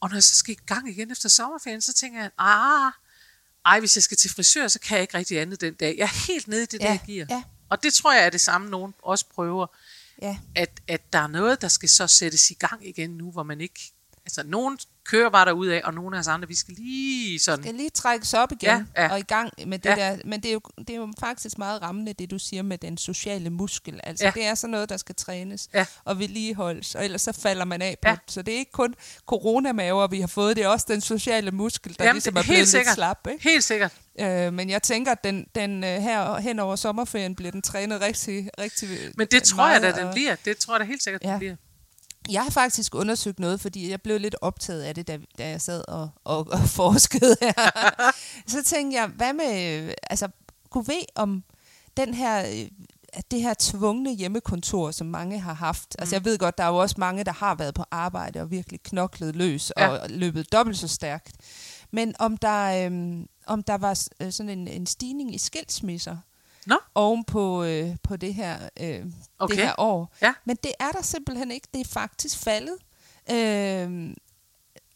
Og 0.00 0.08
når 0.08 0.16
jeg 0.16 0.22
så 0.22 0.34
skal 0.34 0.52
i 0.54 0.58
gang 0.66 0.90
igen 0.90 1.10
efter 1.10 1.28
sommerferien, 1.28 1.80
så 1.80 1.92
tænker 1.92 2.20
jeg, 2.20 2.30
ah, 2.38 2.92
ej, 3.66 3.80
hvis 3.80 3.96
jeg 3.96 4.02
skal 4.02 4.16
til 4.16 4.30
frisør, 4.30 4.68
så 4.68 4.78
kan 4.80 4.94
jeg 4.94 5.02
ikke 5.02 5.18
rigtig 5.18 5.40
andet 5.40 5.60
den 5.60 5.74
dag. 5.74 5.94
Jeg 5.98 6.04
er 6.04 6.26
helt 6.26 6.48
nede 6.48 6.62
i 6.62 6.66
det 6.66 6.80
Ja, 6.80 6.98
der 7.06 7.12
gear. 7.14 7.26
ja. 7.30 7.42
Og 7.68 7.82
det 7.82 7.94
tror 7.94 8.14
jeg 8.14 8.26
er 8.26 8.30
det 8.30 8.40
samme, 8.40 8.70
nogen 8.70 8.94
også 9.02 9.26
prøver. 9.34 9.66
Ja. 10.22 10.38
at, 10.54 10.80
at 10.88 11.12
der 11.12 11.18
er 11.18 11.26
noget, 11.26 11.60
der 11.60 11.68
skal 11.68 11.88
så 11.88 12.06
sættes 12.06 12.50
i 12.50 12.54
gang 12.54 12.88
igen 12.88 13.10
nu, 13.10 13.30
hvor 13.30 13.42
man 13.42 13.60
ikke... 13.60 13.92
Altså, 14.28 14.42
nogen 14.46 14.78
kører 15.04 15.30
bare 15.30 15.44
derud 15.46 15.66
af, 15.66 15.80
og 15.84 15.94
nogle 15.94 16.16
af 16.16 16.20
os 16.20 16.26
andre, 16.28 16.48
vi 16.48 16.54
skal 16.54 16.74
lige 16.78 17.38
sådan... 17.38 17.62
skal 17.64 17.74
lige 17.74 17.90
trækkes 17.90 18.34
op 18.34 18.52
igen 18.52 18.88
Ja, 18.96 19.02
ja. 19.02 19.12
og 19.12 19.18
i 19.18 19.22
gang 19.22 19.52
med 19.66 19.78
det 19.78 19.90
Ja. 19.90 19.94
der. 19.96 20.16
Men 20.24 20.40
det 20.40 20.48
er, 20.48 20.52
jo, 20.52 20.60
det 20.78 20.90
er 20.90 20.94
jo 20.96 21.12
faktisk 21.20 21.58
meget 21.58 21.82
rammende, 21.82 22.12
det 22.12 22.30
du 22.30 22.38
siger 22.38 22.62
med 22.62 22.78
den 22.78 22.98
sociale 22.98 23.50
muskel. 23.50 24.00
Altså, 24.04 24.24
Ja. 24.24 24.30
det 24.34 24.44
er 24.44 24.54
sådan 24.54 24.70
noget, 24.70 24.88
der 24.88 24.96
skal 24.96 25.14
trænes 25.14 25.68
Ja. 25.74 25.86
og 26.04 26.18
vedligeholdes, 26.18 26.94
og 26.94 27.04
ellers 27.04 27.22
så 27.22 27.32
falder 27.32 27.64
man 27.64 27.82
af 27.82 27.96
på 28.02 28.08
Ja. 28.08 28.14
det. 28.14 28.20
Så 28.32 28.42
det 28.42 28.54
er 28.54 28.58
ikke 28.58 28.72
kun 28.72 28.94
coronamaver, 29.26 30.06
vi 30.06 30.20
har 30.20 30.26
fået, 30.26 30.56
det 30.56 30.64
er 30.64 30.68
også 30.68 30.86
den 30.88 31.00
sociale 31.00 31.50
muskel, 31.50 31.96
der 31.98 32.04
Jamen, 32.04 32.14
ligesom 32.14 32.36
er 32.36 32.40
er 32.40 32.42
blevet 32.42 32.56
helt 32.56 32.60
lidt 32.60 32.68
sikkert. 32.70 32.94
slap. 32.94 33.26
Ikke? 33.30 33.42
Helt 33.50 33.64
sikkert. 33.64 33.92
Øh, 34.20 34.52
men 34.52 34.70
jeg 34.70 34.82
tænker, 34.82 35.12
at 35.12 35.24
den, 35.24 35.46
den 35.54 35.84
øh, 35.84 35.90
her 36.02 36.36
hen 36.40 36.58
over 36.58 36.76
sommerferien 36.76 37.34
bliver 37.34 37.50
den 37.52 37.62
trænet 37.62 38.00
rigtig, 38.00 38.48
rigtig 38.60 38.88
Men 39.16 39.26
det 39.26 39.42
tror 39.42 39.68
jeg 39.68 39.82
da, 39.82 39.90
meget, 39.90 40.02
den 40.04 40.12
bliver. 40.14 40.36
Det 40.44 40.58
tror 40.58 40.74
jeg 40.74 40.80
da 40.80 40.84
helt 40.84 41.02
sikkert, 41.02 41.22
Ja. 41.24 41.30
den 41.30 41.38
bliver. 41.38 41.56
Jeg 42.28 42.42
har 42.42 42.50
faktisk 42.50 42.94
undersøgt 42.94 43.38
noget, 43.40 43.60
fordi 43.60 43.90
jeg 43.90 44.02
blev 44.02 44.20
lidt 44.20 44.36
optaget 44.40 44.82
af 44.82 44.94
det, 44.94 45.08
da, 45.08 45.18
da 45.38 45.48
jeg 45.48 45.60
sad 45.60 45.84
og, 45.88 46.08
og, 46.24 46.46
og 46.52 46.60
forskede 46.80 47.36
her. 47.40 47.52
så 48.52 48.62
tænkte 48.64 49.00
jeg, 49.00 49.06
hvad 49.08 49.32
med, 49.32 49.94
altså, 50.10 50.28
kunne 50.70 50.86
ved 50.86 51.02
om 51.14 51.44
den 51.96 52.14
her, 52.14 52.46
øh, 52.48 52.68
det 53.30 53.42
her 53.42 53.54
tvungne 53.58 54.14
hjemmekontor, 54.14 54.90
som 54.90 55.06
mange 55.06 55.38
har 55.40 55.54
haft. 55.54 55.96
Altså 55.98 56.14
jeg 56.14 56.24
ved 56.24 56.38
godt, 56.38 56.58
der 56.58 56.64
er 56.64 56.68
jo 56.68 56.76
også 56.76 56.94
mange, 56.98 57.24
der 57.24 57.32
har 57.32 57.54
været 57.54 57.74
på 57.74 57.84
arbejde 57.90 58.40
og 58.40 58.50
virkelig 58.50 58.80
knoklet 58.82 59.36
løs 59.36 59.72
Ja. 59.78 59.88
og 59.88 60.10
løbet 60.10 60.52
dobbelt 60.52 60.78
så 60.78 60.88
stærkt. 60.88 61.32
Men 61.90 62.14
om 62.18 62.36
der, 62.36 62.86
øhm, 62.86 63.26
om 63.46 63.62
der 63.62 63.74
var 63.78 63.94
sådan 64.30 64.48
en, 64.50 64.68
en 64.68 64.86
stigning 64.86 65.34
i 65.34 65.38
skilsmisser 65.38 66.16
Nå. 66.68 66.76
oven 66.94 67.24
på, 67.24 67.64
øh, 67.64 67.96
på 68.02 68.16
det, 68.16 68.34
her, 68.34 68.58
øh, 68.80 69.04
Okay. 69.38 69.54
det 69.56 69.64
her 69.64 69.74
år. 69.78 70.14
Ja. 70.22 70.34
Men 70.44 70.56
det 70.62 70.72
er 70.80 70.90
der 70.90 71.02
simpelthen 71.02 71.50
ikke. 71.50 71.68
Det 71.74 71.80
er 71.80 71.84
faktisk 71.84 72.38
faldet. 72.38 72.76
Øh, 73.30 74.14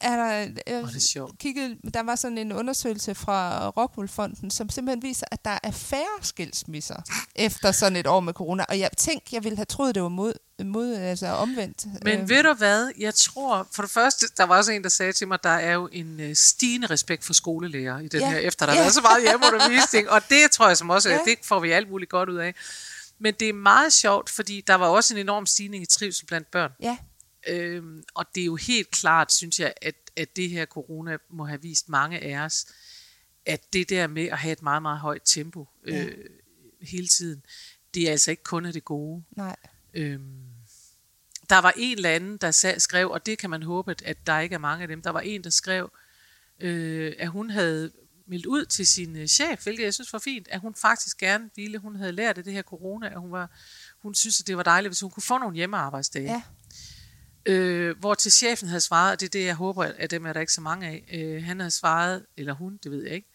er 0.03 0.17
der, 0.17 0.43
øh, 0.69 0.79
Hvor 0.81 0.89
er 0.89 0.93
det 0.93 1.03
sjovt. 1.03 1.39
kiggede, 1.39 1.77
der 1.95 2.03
var 2.03 2.17
sådan 2.17 2.39
en 2.39 2.53
undersøgelse 2.53 3.15
fra 3.15 3.69
Rockwool-fonden, 3.69 4.51
som 4.51 4.69
simpelthen 4.69 5.03
viser, 5.03 5.27
at 5.31 5.45
der 5.45 5.59
er 5.63 5.71
færre 5.71 6.23
skilsmisser 6.23 6.97
efter 7.37 7.73
sådan 7.73 7.97
et 7.97 8.07
år 8.07 8.21
med 8.21 8.33
corona. 8.33 8.65
Og 8.69 8.79
jeg 8.79 8.91
tænkte, 8.99 9.35
jeg 9.35 9.45
ville 9.45 9.57
have 9.57 9.65
troet, 9.65 9.95
det 9.95 10.03
var 10.03 10.09
mod, 10.09 10.33
mod 10.65 10.95
altså 10.95 11.27
omvendt. 11.27 11.87
Men 12.05 12.21
Øh, 12.21 12.29
ved 12.29 12.43
du 12.43 12.53
hvad? 12.55 12.91
Jeg 12.99 13.15
tror, 13.15 13.69
for 13.73 13.83
det 13.83 13.91
første, 13.91 14.27
der 14.37 14.45
var 14.45 14.57
også 14.57 14.73
en, 14.73 14.83
der 14.83 14.89
sagde 14.89 15.13
til 15.13 15.29
mig, 15.29 15.39
der 15.43 15.51
er 15.51 15.73
jo 15.73 15.89
en 15.93 16.21
øh, 16.21 16.37
stigende 16.37 16.87
respekt 16.87 17.25
for 17.25 17.33
skolelærer 17.33 17.99
i 17.99 18.09
den 18.09 18.21
Ja. 18.21 18.31
her, 18.31 18.39
efter 18.39 18.67
der 18.67 18.73
har 18.73 18.77
Ja. 18.79 18.83
været 18.83 18.95
så 18.95 19.01
meget 19.01 19.23
hjemmeundervisning, 19.23 20.11
og 20.11 20.23
det 20.29 20.51
tror 20.51 20.69
jeg 20.69 20.77
som 20.77 20.91
også, 20.91 21.09
ja. 21.11 21.19
det 21.25 21.35
får 21.45 21.61
vi 21.61 21.71
alt 21.71 21.91
muligt 21.91 22.11
godt 22.11 22.29
ud 22.29 22.37
af. 22.37 22.55
Men 23.19 23.35
det 23.41 23.49
er 23.49 23.53
meget 23.53 23.93
sjovt, 23.93 24.31
fordi 24.31 24.61
der 24.67 24.75
var 24.75 24.87
også 24.87 25.15
en 25.15 25.21
enorm 25.21 25.47
stigning 25.47 25.83
i 25.83 25.87
trivsel 25.87 26.27
blandt 26.27 26.51
børn. 26.51 26.71
Ja, 26.81 26.97
Øhm, 27.49 28.03
og 28.15 28.27
det 28.35 28.41
er 28.41 28.45
jo 28.45 28.57
helt 28.57 28.91
klart, 28.91 29.33
synes 29.33 29.61
jeg, 29.61 29.75
at, 29.83 29.95
at 30.17 30.37
det 30.37 30.51
her 30.51 30.67
corona 30.67 31.17
må 31.31 31.45
have 31.45 31.63
vist 31.63 31.89
mange 31.89 32.19
af 32.21 32.45
os, 32.45 32.67
at 33.47 33.73
det 33.73 33.89
der 33.91 34.07
med 34.07 34.25
at 34.29 34.39
have 34.39 34.53
et 34.53 34.63
meget, 34.63 34.83
meget 34.83 34.99
højt 35.01 35.23
tempo 35.25 35.69
øh, 35.85 36.15
hele 36.81 37.07
tiden, 37.09 37.43
det 37.95 38.07
er 38.07 38.11
altså 38.11 38.31
ikke 38.31 38.43
kun 38.43 38.67
af 38.67 38.73
det 38.73 38.85
gode. 38.85 39.25
nej. 39.37 39.57
Øhm, 39.95 40.43
der 41.49 41.59
var 41.59 41.73
en 41.77 41.97
eller 41.97 42.11
anden, 42.11 42.37
der 42.37 42.51
sag, 42.51 42.81
skrev, 42.83 43.11
og 43.11 43.27
det 43.27 43.39
kan 43.39 43.51
man 43.51 43.63
håbe, 43.63 43.91
at- 43.91 44.03
at 44.03 44.27
der 44.27 44.39
ikke 44.41 44.55
er 44.55 44.59
mange 44.59 44.83
af 44.83 44.89
dem, 44.89 45.03
der 45.03 45.11
var 45.11 45.21
en, 45.21 45.45
der 45.45 45.51
skrev, 45.51 45.93
øh, 46.61 47.13
at 47.19 47.29
hun 47.29 47.51
havde 47.51 47.93
meldt 48.27 48.47
ud 48.47 48.65
til 48.65 48.87
sin 48.87 49.17
øh, 49.17 49.27
chef, 49.27 49.63
hvilket 49.63 49.85
jeg 49.85 49.95
synes 49.95 50.13
var 50.13 50.19
fint, 50.19 50.49
at 50.49 50.61
hun 50.61 50.75
faktisk 50.75 51.19
gerne 51.19 51.51
ville, 51.57 51.79
hun 51.79 51.97
havde 51.97 52.13
lært 52.13 52.39
af 52.39 52.45
det 52.45 52.53
her 52.53 52.63
corona, 52.63 53.09
at 53.09 53.21
hun, 53.21 53.33
var, 53.33 53.51
hun 54.03 54.15
synes, 54.15 54.41
at 54.41 54.47
det 54.47 54.57
var 54.57 54.63
dejligt, 54.63 54.91
hvis 54.91 55.01
hun 55.01 55.11
kunne 55.11 55.23
få 55.23 55.39
nogle 55.39 55.57
hjemmearbejdsdage. 55.57 56.25
Ja. 56.33 56.43
Øh, 57.47 57.99
hvor 57.99 58.15
til 58.15 58.33
chefen 58.33 58.69
havde 58.69 58.81
svaret, 58.81 59.13
og 59.13 59.21
det 59.21 59.27
er 59.27 59.31
det, 59.31 59.45
jeg 59.45 59.55
håber, 59.55 59.85
at 59.85 60.11
dem 60.11 60.27
er 60.27 60.33
der 60.33 60.41
ikke 60.41 60.53
så 60.53 60.61
mange 60.61 60.87
af, 60.87 61.05
øh, 61.13 61.45
han 61.45 61.61
havde 61.61 61.71
svaret, 61.71 62.27
eller 62.37 62.53
hun, 62.53 62.79
det 62.83 62.91
ved 62.93 63.05
jeg 63.05 63.15
ikke, 63.15 63.29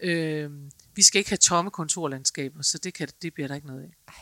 øh, 0.00 0.50
vi 0.94 1.02
skal 1.02 1.18
ikke 1.18 1.30
have 1.30 1.36
tomme 1.36 1.70
kontorlandskaber, 1.70 2.62
så 2.62 2.78
det, 2.78 2.94
kan, 2.94 3.08
det 3.22 3.34
bliver 3.34 3.48
der 3.48 3.54
ikke 3.54 3.66
noget 3.66 3.82
af. 3.82 4.12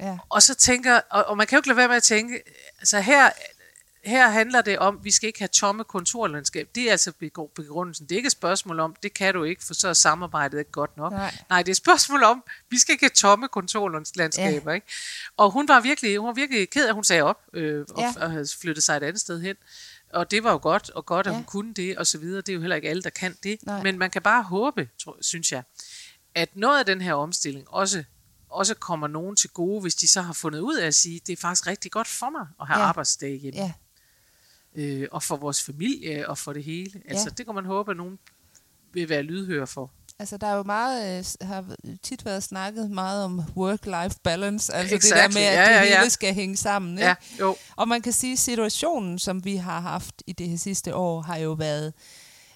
Ja. 0.00 0.18
Og 0.28 0.42
så 0.42 0.54
tænker, 0.54 1.00
og, 1.10 1.24
og 1.24 1.36
man 1.36 1.46
kan 1.46 1.56
jo 1.56 1.58
ikke 1.58 1.68
lade 1.68 1.76
være 1.76 1.88
med 1.88 1.96
at 1.96 2.02
tænke, 2.02 2.42
altså 2.78 3.00
her, 3.00 3.30
her 4.04 4.28
handler 4.28 4.60
det 4.62 4.78
om, 4.78 4.96
at 4.98 5.04
vi 5.04 5.10
skal 5.10 5.26
ikke 5.26 5.38
have 5.38 5.48
tomme 5.48 5.84
kontorlandskab. 5.84 6.68
Det 6.74 6.86
er 6.86 6.90
altså 6.90 7.10
begr- 7.24 7.52
begrundelsen. 7.54 8.06
Det 8.06 8.12
er 8.14 8.16
ikke 8.16 8.26
et 8.26 8.32
spørgsmål 8.32 8.80
om, 8.80 8.96
det 9.02 9.14
kan 9.14 9.34
du 9.34 9.44
ikke, 9.44 9.64
for 9.64 9.74
så 9.74 9.88
er 9.88 9.92
samarbejdet 9.92 10.58
ikke 10.58 10.70
godt 10.70 10.96
nok. 10.96 11.12
Nej. 11.12 11.34
Nej 11.50 11.62
det 11.62 11.68
er 11.68 11.72
et 11.72 11.76
spørgsmål 11.76 12.22
om, 12.22 12.44
vi 12.70 12.78
skal 12.78 12.92
ikke 12.92 13.04
have 13.04 13.10
tomme 13.10 13.48
kontorlandskaber. 13.48 14.70
Ja. 14.70 14.74
Ikke? 14.74 14.86
Og 15.36 15.50
hun 15.50 15.68
var 15.68 15.80
virkelig, 15.80 16.18
hun 16.18 16.26
var 16.26 16.32
virkelig 16.34 16.70
ked 16.70 16.84
af, 16.84 16.88
at 16.88 16.94
hun 16.94 17.04
sagde 17.04 17.22
op 17.22 17.40
øh, 17.52 17.84
og, 17.90 18.00
Ja. 18.00 18.12
og 18.20 18.30
havde 18.30 18.46
flyttet 18.60 18.84
sig 18.84 18.96
et 18.96 19.02
andet 19.02 19.20
sted 19.20 19.40
hen. 19.40 19.56
Og 20.12 20.30
det 20.30 20.44
var 20.44 20.50
jo 20.52 20.58
godt, 20.62 20.90
og 20.90 21.06
godt, 21.06 21.26
at 21.26 21.30
Ja. 21.30 21.36
hun 21.36 21.44
kunne 21.44 21.74
det, 21.74 21.98
og 21.98 22.06
så 22.06 22.18
videre. 22.18 22.40
Det 22.40 22.48
er 22.48 22.54
jo 22.54 22.60
heller 22.60 22.76
ikke 22.76 22.88
alle, 22.88 23.02
der 23.02 23.10
kan 23.10 23.36
det. 23.42 23.58
Nej. 23.62 23.82
Men 23.82 23.98
man 23.98 24.10
kan 24.10 24.22
bare 24.22 24.42
håbe, 24.42 24.88
synes 25.20 25.52
jeg, 25.52 25.62
at 26.34 26.56
noget 26.56 26.78
af 26.78 26.86
den 26.86 27.00
her 27.00 27.14
omstilling 27.14 27.68
også, 27.68 28.04
også 28.50 28.74
kommer 28.74 29.06
nogen 29.08 29.36
til 29.36 29.50
gode, 29.50 29.80
hvis 29.82 29.94
de 29.94 30.08
så 30.08 30.22
har 30.22 30.32
fundet 30.32 30.60
ud 30.60 30.76
af 30.76 30.86
at 30.86 30.94
sige, 30.94 31.20
det 31.26 31.32
er 31.32 31.36
faktisk 31.40 31.66
rigtig 31.66 31.90
godt 31.92 32.08
for 32.08 32.30
mig 32.30 32.46
at 32.60 32.66
have 32.66 32.80
Ja. 32.80 32.86
arbejdsdage 32.86 33.36
hjemme. 33.36 33.60
Ja. 33.60 33.72
Øh, 34.74 35.08
og 35.12 35.22
for 35.22 35.36
vores 35.36 35.62
familie, 35.62 36.28
og 36.28 36.38
for 36.38 36.52
det 36.52 36.64
hele. 36.64 37.02
Altså, 37.08 37.30
det 37.30 37.46
kan 37.46 37.54
man 37.54 37.64
håbe, 37.64 37.90
at 37.90 37.96
nogen 37.96 38.18
vil 38.92 39.08
være 39.08 39.22
lydhør 39.22 39.64
for. 39.64 39.90
Altså, 40.18 40.36
der 40.36 40.46
er 40.46 40.54
jo 40.56 40.62
meget, 40.62 41.18
øh, 41.42 41.48
har 41.48 41.64
tit 42.02 42.24
været 42.24 42.42
snakket 42.42 42.90
meget 42.90 43.24
om 43.24 43.38
work-life 43.56 44.16
balance, 44.22 44.74
altså 44.74 44.90
det 44.94 45.04
Exactly. 45.04 45.22
der 45.22 45.28
med, 45.40 45.46
at 45.46 45.54
Ja, 45.54 45.62
det 45.64 45.86
ja, 45.86 45.94
ja. 45.94 45.98
hele 45.98 46.10
skal 46.10 46.34
hænge 46.34 46.56
sammen. 46.56 46.92
Ikke? 46.98 47.06
Ja, 47.06 47.14
jo. 47.40 47.56
Og 47.76 47.88
man 47.88 48.02
kan 48.02 48.12
sige, 48.12 48.32
at 48.32 48.38
situationen, 48.38 49.18
som 49.18 49.44
vi 49.44 49.56
har 49.56 49.80
haft 49.80 50.22
i 50.26 50.32
det 50.32 50.48
her 50.48 50.56
sidste 50.56 50.94
år, 50.94 51.20
har 51.20 51.36
jo 51.36 51.52
været 51.52 51.92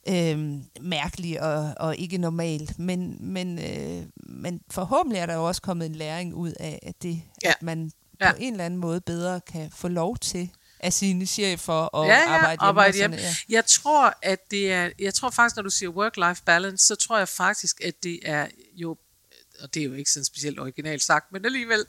øh, 0.08 0.54
mærkelig 0.80 1.42
og, 1.42 1.74
og 1.76 1.96
ikke 1.96 2.18
normal. 2.18 2.70
Men, 2.78 3.16
men, 3.20 3.58
øh, 3.58 4.04
men 4.28 4.60
forhåbentlig 4.70 5.18
er 5.20 5.26
der 5.26 5.34
jo 5.34 5.46
også 5.48 5.62
kommet 5.62 5.86
en 5.86 5.94
læring 5.94 6.34
ud 6.34 6.52
af, 6.60 6.78
at, 6.82 7.02
det, 7.02 7.22
Ja. 7.44 7.50
at 7.50 7.62
man 7.62 7.90
Ja. 8.20 8.30
på 8.32 8.36
en 8.40 8.52
eller 8.52 8.64
anden 8.64 8.80
måde 8.80 9.00
bedre 9.00 9.40
kan 9.40 9.70
få 9.74 9.88
lov 9.88 10.16
til 10.16 10.50
af 10.80 10.92
sine 10.92 11.26
chefer 11.26 11.94
at 11.96 12.08
ja, 12.08 12.14
ja, 12.14 12.22
arbejde 12.28 12.48
hjemme. 12.50 12.62
arbejde 12.68 12.90
og 12.90 12.94
hjemme. 12.94 13.16
ja. 13.16 13.34
Jeg 13.48 13.66
tror, 13.66 14.14
at 14.22 14.50
det 14.50 14.72
er, 14.72 14.90
jeg 14.98 15.14
tror 15.14 15.30
faktisk, 15.30 15.56
når 15.56 15.62
du 15.62 15.70
siger 15.70 15.90
work-life 15.90 16.42
balance, 16.44 16.86
så 16.86 16.94
tror 16.94 17.18
jeg 17.18 17.28
faktisk, 17.28 17.80
at 17.84 18.02
det 18.02 18.18
er 18.22 18.46
jo, 18.74 18.96
og 19.60 19.74
det 19.74 19.80
er 19.80 19.84
jo 19.84 19.92
ikke 19.94 20.10
sådan 20.10 20.24
specielt 20.24 20.60
originalt 20.60 21.02
sagt, 21.02 21.32
men 21.32 21.44
alligevel, 21.44 21.84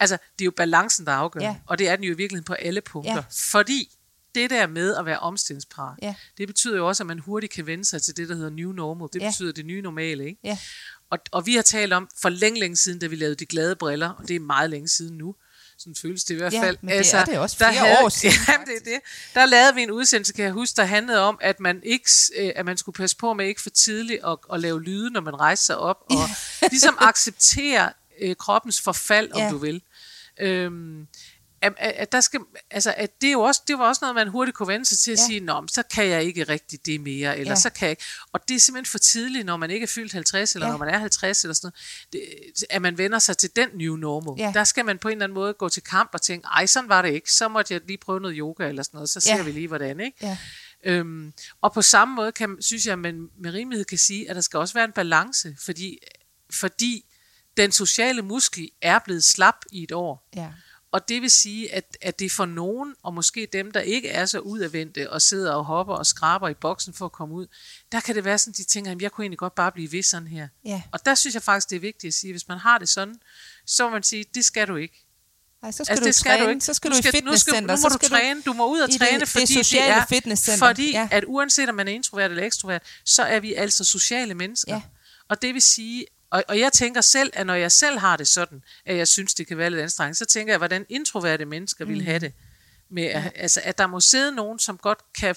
altså, 0.00 0.16
det 0.38 0.40
er 0.40 0.44
jo 0.44 0.52
balancen, 0.56 1.06
der 1.06 1.12
afgør, 1.12 1.40
Ja. 1.40 1.56
og 1.66 1.78
det 1.78 1.88
er 1.88 1.96
den 1.96 2.04
jo 2.04 2.12
i 2.14 2.16
virkeligheden 2.16 2.44
på 2.44 2.52
alle 2.54 2.80
punkter, 2.80 3.14
Ja. 3.14 3.22
fordi 3.30 3.90
det 4.34 4.50
der 4.50 4.66
med 4.66 4.94
at 4.96 5.06
være 5.06 5.18
omstillingsparat, 5.18 5.98
Ja. 6.02 6.14
det 6.38 6.48
betyder 6.48 6.76
jo 6.76 6.88
også, 6.88 7.02
at 7.02 7.06
man 7.06 7.18
hurtigt 7.18 7.52
kan 7.52 7.66
vende 7.66 7.84
sig 7.84 8.02
til 8.02 8.16
det, 8.16 8.28
der 8.28 8.34
hedder 8.34 8.50
new 8.50 8.72
normal. 8.72 9.08
Det 9.12 9.20
Ja. 9.20 9.28
betyder 9.30 9.52
det 9.52 9.66
nye 9.66 9.82
normale, 9.82 10.24
ikke? 10.26 10.40
Ja. 10.44 10.58
Og, 11.10 11.18
og 11.32 11.46
vi 11.46 11.54
har 11.54 11.62
talt 11.62 11.92
om 11.92 12.08
for 12.22 12.28
længe, 12.28 12.60
længe 12.60 12.76
siden, 12.76 12.98
da 12.98 13.06
vi 13.06 13.16
lavede 13.16 13.34
de 13.34 13.46
glade 13.46 13.76
briller, 13.76 14.08
og 14.08 14.28
det 14.28 14.36
er 14.36 14.40
meget 14.40 14.70
længe 14.70 14.88
siden 14.88 15.18
nu, 15.18 15.34
sådan 15.82 15.94
føles 16.02 16.24
det 16.24 16.34
i 16.34 16.36
hvert 16.38 16.52
Ja, 16.52 16.62
fald. 16.62 16.76
men 16.80 16.88
det 16.98 17.14
er 17.14 17.24
det 17.24 17.38
også 17.38 17.56
der 17.58 17.72
flere 17.72 17.98
år 18.04 18.08
siden, 18.18 18.34
Jamen, 18.48 18.66
det 18.66 18.74
er 18.76 18.84
det. 18.84 19.00
Der 19.34 19.46
lavede 19.46 19.74
vi 19.74 19.82
en 19.82 19.90
udsendelse, 19.90 20.32
kan 20.32 20.44
jeg 20.44 20.52
huske, 20.52 20.76
der 20.76 20.84
handlede 20.84 21.20
om, 21.20 21.38
at 21.40 21.60
man, 21.60 21.80
ikke, 21.84 22.10
øh, 22.38 22.52
at 22.56 22.64
man 22.66 22.76
skulle 22.76 22.96
passe 22.96 23.16
på 23.16 23.32
med 23.34 23.46
ikke 23.46 23.62
for 23.62 23.70
tidligt 23.70 24.20
at, 24.26 24.36
at 24.52 24.60
lave 24.60 24.82
lyde, 24.82 25.10
når 25.10 25.20
man 25.20 25.40
rejser 25.40 25.64
sig 25.64 25.76
op, 25.78 25.96
og 26.10 26.28
ligesom 26.70 26.96
acceptere 27.00 27.92
øh, 28.20 28.36
kroppens 28.36 28.80
forfald, 28.80 29.32
om 29.32 29.40
Ja. 29.40 29.50
du 29.50 29.56
vil. 29.58 29.82
Øhm, 30.40 31.06
at, 31.62 31.74
at, 31.78 32.12
der 32.12 32.20
skal, 32.20 32.40
altså, 32.70 32.94
at 32.96 33.20
det, 33.20 33.26
er 33.28 33.32
jo 33.32 33.40
også, 33.40 33.62
det 33.68 33.78
var 33.78 33.88
også 33.88 33.98
noget, 34.02 34.14
man 34.14 34.28
hurtigt 34.28 34.56
kunne 34.56 34.68
vende 34.68 34.86
sig 34.86 34.98
til 34.98 35.12
at 35.12 35.18
Ja. 35.18 35.26
sige, 35.26 35.40
Nå, 35.40 35.66
så 35.70 35.82
kan 35.82 36.06
jeg 36.08 36.24
ikke 36.24 36.44
rigtig 36.44 36.86
det 36.86 37.00
mere, 37.00 37.38
eller 37.38 37.50
Ja. 37.50 37.56
så 37.60 37.70
kan 37.70 37.86
jeg 37.86 37.90
ikke. 37.90 38.02
Og 38.32 38.48
det 38.48 38.54
er 38.54 38.58
simpelthen 38.60 38.90
for 38.90 38.98
tidligt, 38.98 39.46
når 39.46 39.56
man 39.56 39.70
ikke 39.70 39.84
er 39.84 39.88
fyldt 39.88 40.12
50, 40.12 40.54
eller 40.54 40.66
Ja. 40.66 40.72
når 40.72 40.78
man 40.78 40.88
er 40.88 40.98
50, 40.98 41.44
eller 41.44 41.54
sådan 41.54 41.72
noget, 42.12 42.24
det, 42.58 42.64
at 42.70 42.82
man 42.82 42.98
vender 42.98 43.18
sig 43.18 43.36
til 43.38 43.50
den 43.56 43.68
new 43.74 43.96
normal. 43.96 44.34
Ja. 44.44 44.52
Der 44.54 44.64
skal 44.64 44.84
man 44.84 44.98
på 44.98 45.08
en 45.08 45.12
eller 45.12 45.24
anden 45.24 45.34
måde 45.34 45.54
gå 45.54 45.68
til 45.68 45.82
kamp 45.82 46.10
og 46.12 46.22
tænke, 46.22 46.46
ej, 46.46 46.66
sådan 46.66 46.88
var 46.88 47.02
det 47.02 47.12
ikke, 47.12 47.32
så 47.32 47.48
måtte 47.48 47.74
jeg 47.74 47.80
lige 47.86 47.98
prøve 47.98 48.20
noget 48.20 48.36
yoga, 48.38 48.68
eller 48.68 48.82
sådan 48.82 48.96
noget, 48.96 49.10
så 49.10 49.20
ser 49.20 49.36
Ja. 49.36 49.42
vi 49.42 49.50
lige, 49.52 49.68
hvordan, 49.68 50.00
ikke? 50.00 50.16
Ja. 50.22 50.38
Øhm, 50.84 51.32
og 51.60 51.72
på 51.72 51.82
samme 51.82 52.14
måde 52.14 52.32
kan, 52.32 52.56
synes 52.60 52.86
jeg, 52.86 52.92
at 52.92 52.98
man 52.98 53.28
med 53.40 53.52
rimelighed 53.52 53.84
kan 53.84 53.98
sige, 53.98 54.30
at 54.30 54.36
der 54.36 54.42
skal 54.42 54.58
også 54.58 54.74
være 54.74 54.84
en 54.84 54.92
balance, 54.92 55.56
fordi, 55.64 55.98
fordi 56.52 57.04
den 57.56 57.72
sociale 57.72 58.22
muskel 58.22 58.68
er 58.82 58.98
blevet 58.98 59.24
slap 59.24 59.54
i 59.72 59.82
et 59.82 59.92
år. 59.92 60.28
Ja. 60.36 60.48
Og 60.92 61.08
det 61.08 61.22
vil 61.22 61.30
sige, 61.30 61.74
at, 61.74 61.96
at 62.00 62.18
det 62.18 62.32
for 62.32 62.44
nogen, 62.46 62.94
og 63.02 63.14
måske 63.14 63.48
dem, 63.52 63.70
der 63.72 63.80
ikke 63.80 64.08
er 64.08 64.26
så 64.26 64.38
udadvendte 64.38 65.10
og 65.10 65.22
sidder 65.22 65.52
og 65.52 65.64
hopper 65.64 65.94
og 65.94 66.06
skraber 66.06 66.48
i 66.48 66.54
boksen 66.54 66.94
for 66.94 67.04
at 67.04 67.12
komme 67.12 67.34
ud, 67.34 67.46
der 67.92 68.00
kan 68.00 68.14
det 68.14 68.24
være 68.24 68.38
sådan, 68.38 68.52
de 68.52 68.64
tænker, 68.64 68.90
at 68.92 69.02
jeg 69.02 69.12
kunne 69.12 69.24
egentlig 69.24 69.38
godt 69.38 69.54
bare 69.54 69.72
blive 69.72 69.92
ved 69.92 70.02
sådan 70.02 70.28
her. 70.28 70.48
Ja. 70.64 70.82
Og 70.92 71.04
der 71.06 71.14
synes 71.14 71.34
jeg 71.34 71.42
faktisk, 71.42 71.70
det 71.70 71.76
er 71.76 71.80
vigtigt 71.80 72.08
at 72.10 72.14
sige, 72.14 72.30
at 72.30 72.32
hvis 72.32 72.48
man 72.48 72.58
har 72.58 72.78
det 72.78 72.88
sådan, 72.88 73.14
så 73.66 73.84
må 73.84 73.90
man 73.90 74.02
sige, 74.02 74.24
det 74.34 74.44
skal 74.44 74.68
du 74.68 74.76
ikke. 74.76 75.06
Ej, 75.62 75.70
så 75.70 75.84
skal 75.84 75.92
Altså, 75.92 76.00
du 76.04 76.06
det 76.06 76.14
skal 76.14 76.30
træne, 76.30 76.44
du 76.44 76.48
ikke. 76.50 76.60
så 76.64 76.74
skal 76.74 76.90
Du 76.90 76.96
du, 76.96 77.02
skal- 77.02 77.14
i 77.14 77.20
nu 77.20 77.36
skal- 77.36 77.52
fitnesscenter. 77.54 77.74
nu 77.76 77.80
må 77.80 77.88
så 77.88 77.88
du 77.88 77.94
skal 77.98 78.08
træne. 78.08 78.42
Du 78.42 78.52
må 78.52 78.72
ud 78.72 78.80
og 78.80 78.88
det- 78.88 78.98
træne, 79.00 79.20
det 79.20 79.28
fordi 79.28 79.46
det 79.46 79.64
sociale 79.66 79.92
er- 79.94 80.06
fitnesscenter. 80.08 80.66
Fordi 80.66 80.90
ja. 80.92 81.08
at 81.10 81.24
uanset 81.26 81.68
om 81.68 81.74
man 81.74 81.88
er 81.88 81.92
introvert 81.92 82.30
eller 82.30 82.44
ekstrovert, 82.44 82.82
så 83.04 83.22
er 83.22 83.40
vi 83.40 83.54
altså 83.54 83.84
sociale 83.84 84.34
mennesker. 84.34 84.74
Ja. 84.74 84.82
Og 85.28 85.42
det 85.42 85.54
vil 85.54 85.62
sige, 85.62 86.06
Og, 86.32 86.44
og 86.48 86.58
jeg 86.58 86.72
tænker 86.72 87.00
selv, 87.00 87.30
at 87.32 87.46
når 87.46 87.54
jeg 87.54 87.72
selv 87.72 87.98
har 87.98 88.16
det 88.16 88.28
sådan, 88.28 88.62
at 88.86 88.96
jeg 88.96 89.08
synes, 89.08 89.34
det 89.34 89.46
kan 89.46 89.58
være 89.58 89.70
lidt 89.70 89.82
anstrengende, 89.82 90.18
så 90.18 90.24
tænker 90.24 90.52
jeg, 90.52 90.58
hvordan 90.58 90.86
introverte 90.88 91.44
mennesker 91.44 91.84
vil 91.84 92.02
have 92.04 92.18
det. 92.18 92.32
Med, 92.90 93.02
at, 93.04 93.32
altså, 93.34 93.60
at 93.64 93.78
der 93.78 93.86
må 93.86 94.00
sidde 94.00 94.32
nogen, 94.34 94.58
som 94.58 94.78
godt 94.78 94.98
kan 95.18 95.34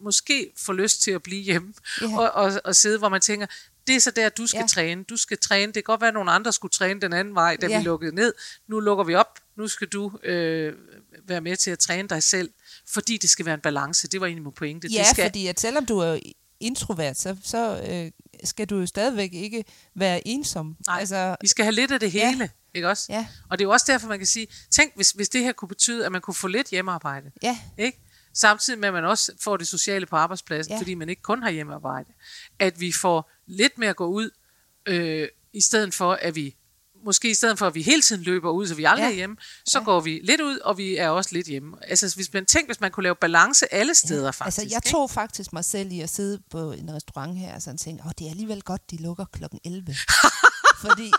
måske 0.00 0.50
få 0.56 0.72
lyst 0.72 1.02
til 1.02 1.10
at 1.10 1.22
blive 1.22 1.42
hjemme, 1.42 1.74
Ja. 2.00 2.18
og, 2.18 2.30
og, 2.30 2.60
og 2.64 2.76
sidde, 2.76 2.98
hvor 2.98 3.08
man 3.08 3.20
tænker, 3.20 3.46
det 3.86 3.96
er 3.96 4.00
så 4.00 4.10
der, 4.10 4.28
du 4.28 4.46
skal 4.46 4.60
Ja. 4.60 4.66
træne. 4.66 5.04
Du 5.04 5.16
skal 5.16 5.38
træne. 5.38 5.66
Det 5.66 5.74
kan 5.74 5.82
godt 5.82 6.00
være, 6.00 6.08
at 6.08 6.14
nogle 6.14 6.30
andre 6.30 6.52
skulle 6.52 6.72
træne 6.72 7.00
den 7.00 7.12
anden 7.12 7.34
vej, 7.34 7.56
da 7.56 7.66
Ja. 7.66 7.78
vi 7.78 7.84
lukkede 7.84 8.14
ned. 8.14 8.34
Nu 8.66 8.80
lukker 8.80 9.04
vi 9.04 9.14
op. 9.14 9.38
Nu 9.56 9.68
skal 9.68 9.86
du 9.88 10.18
øh, 10.22 10.72
være 11.24 11.40
med 11.40 11.56
til 11.56 11.70
at 11.70 11.78
træne 11.78 12.08
dig 12.08 12.22
selv, 12.22 12.50
fordi 12.88 13.16
det 13.16 13.30
skal 13.30 13.46
være 13.46 13.54
en 13.54 13.60
balance. 13.60 14.08
Det 14.08 14.20
var 14.20 14.26
egentlig 14.26 14.42
min 14.44 14.52
pointe. 14.52 14.88
Ja, 14.88 14.98
det 14.98 15.06
skal, 15.06 15.24
fordi 15.24 15.46
at 15.46 15.60
selvom 15.60 15.86
du 15.86 15.98
er 15.98 16.18
introvert, 16.60 17.18
så, 17.18 17.36
så 17.44 17.80
øh, 17.90 18.10
skal 18.44 18.66
du 18.66 18.78
jo 18.78 18.86
stadigvæk 18.86 19.30
ikke 19.32 19.64
være 19.94 20.28
ensom. 20.28 20.76
Nej, 20.86 20.98
Altså, 21.00 21.36
vi 21.40 21.48
skal 21.48 21.64
have 21.64 21.74
lidt 21.74 21.90
af 21.92 22.00
det 22.00 22.14
Ja. 22.14 22.30
hele, 22.30 22.50
ikke 22.74 22.88
også? 22.88 23.06
Ja. 23.12 23.26
Og 23.50 23.58
det 23.58 23.64
er 23.64 23.66
jo 23.68 23.72
også 23.72 23.86
derfor, 23.88 24.08
man 24.08 24.18
kan 24.18 24.26
sige, 24.26 24.46
tænk, 24.70 24.92
hvis, 24.96 25.10
hvis 25.10 25.28
det 25.28 25.40
her 25.40 25.52
kunne 25.52 25.68
betyde, 25.68 26.06
at 26.06 26.12
man 26.12 26.20
kunne 26.20 26.34
få 26.34 26.46
lidt 26.48 26.68
hjemmearbejde, 26.68 27.30
ja, 27.42 27.58
ikke? 27.78 28.00
Samtidig 28.34 28.78
med, 28.80 28.88
at 28.88 28.92
man 28.94 29.04
også 29.04 29.32
får 29.40 29.56
det 29.56 29.68
sociale 29.68 30.06
på 30.06 30.16
arbejdspladsen, 30.16 30.70
Ja. 30.70 30.74
ja. 30.74 30.80
fordi 30.80 30.94
man 30.94 31.08
ikke 31.08 31.22
kun 31.22 31.42
har 31.42 31.50
hjemmearbejde. 31.50 32.12
At 32.58 32.80
vi 32.80 32.92
får 32.92 33.30
lidt 33.46 33.78
mere 33.78 33.90
at 33.90 33.96
gå 33.96 34.06
ud, 34.06 34.30
øh, 34.86 35.28
i 35.52 35.60
stedet 35.60 35.94
for, 35.94 36.12
at 36.12 36.34
vi, 36.34 36.56
måske 37.04 37.30
i 37.30 37.34
stedet 37.34 37.58
for, 37.58 37.66
at 37.66 37.74
vi 37.74 37.82
hele 37.82 38.02
tiden 38.02 38.22
løber 38.22 38.50
ud, 38.50 38.66
så 38.66 38.74
vi 38.74 38.84
aldrig 38.84 39.02
Ja. 39.02 39.06
ja. 39.06 39.12
er 39.12 39.16
hjemme, 39.16 39.36
så 39.66 39.78
Ja. 39.78 39.80
ja. 39.80 39.84
går 39.84 40.00
vi 40.00 40.20
lidt 40.24 40.40
ud, 40.40 40.58
og 40.58 40.78
vi 40.78 40.96
er 40.96 41.08
også 41.08 41.30
lidt 41.32 41.46
hjemme. 41.46 41.76
Altså, 41.88 42.12
hvis 42.14 42.32
man 42.32 42.46
tænker, 42.46 42.66
hvis 42.66 42.80
man 42.80 42.90
kunne 42.90 43.02
lave 43.02 43.14
balance 43.20 43.74
alle 43.74 43.94
steder, 43.94 44.32
faktisk. 44.32 44.58
altså 44.58 44.74
jeg 44.74 44.80
ikke? 44.86 44.92
tog 44.92 45.10
faktisk 45.10 45.52
mig 45.52 45.64
selv 45.64 45.92
i 45.92 46.00
at 46.00 46.10
sidde 46.10 46.42
på 46.50 46.72
en 46.72 46.94
restaurant 46.94 47.38
her, 47.38 47.54
og 47.54 47.62
sådan 47.62 47.78
tænke, 47.78 48.02
åh, 48.06 48.10
det 48.18 48.26
er 48.26 48.30
alligevel 48.30 48.62
godt, 48.62 48.90
de 48.90 48.96
lukker 48.96 49.24
klokken 49.32 49.60
11. 49.64 49.94
Fordi 50.84 51.12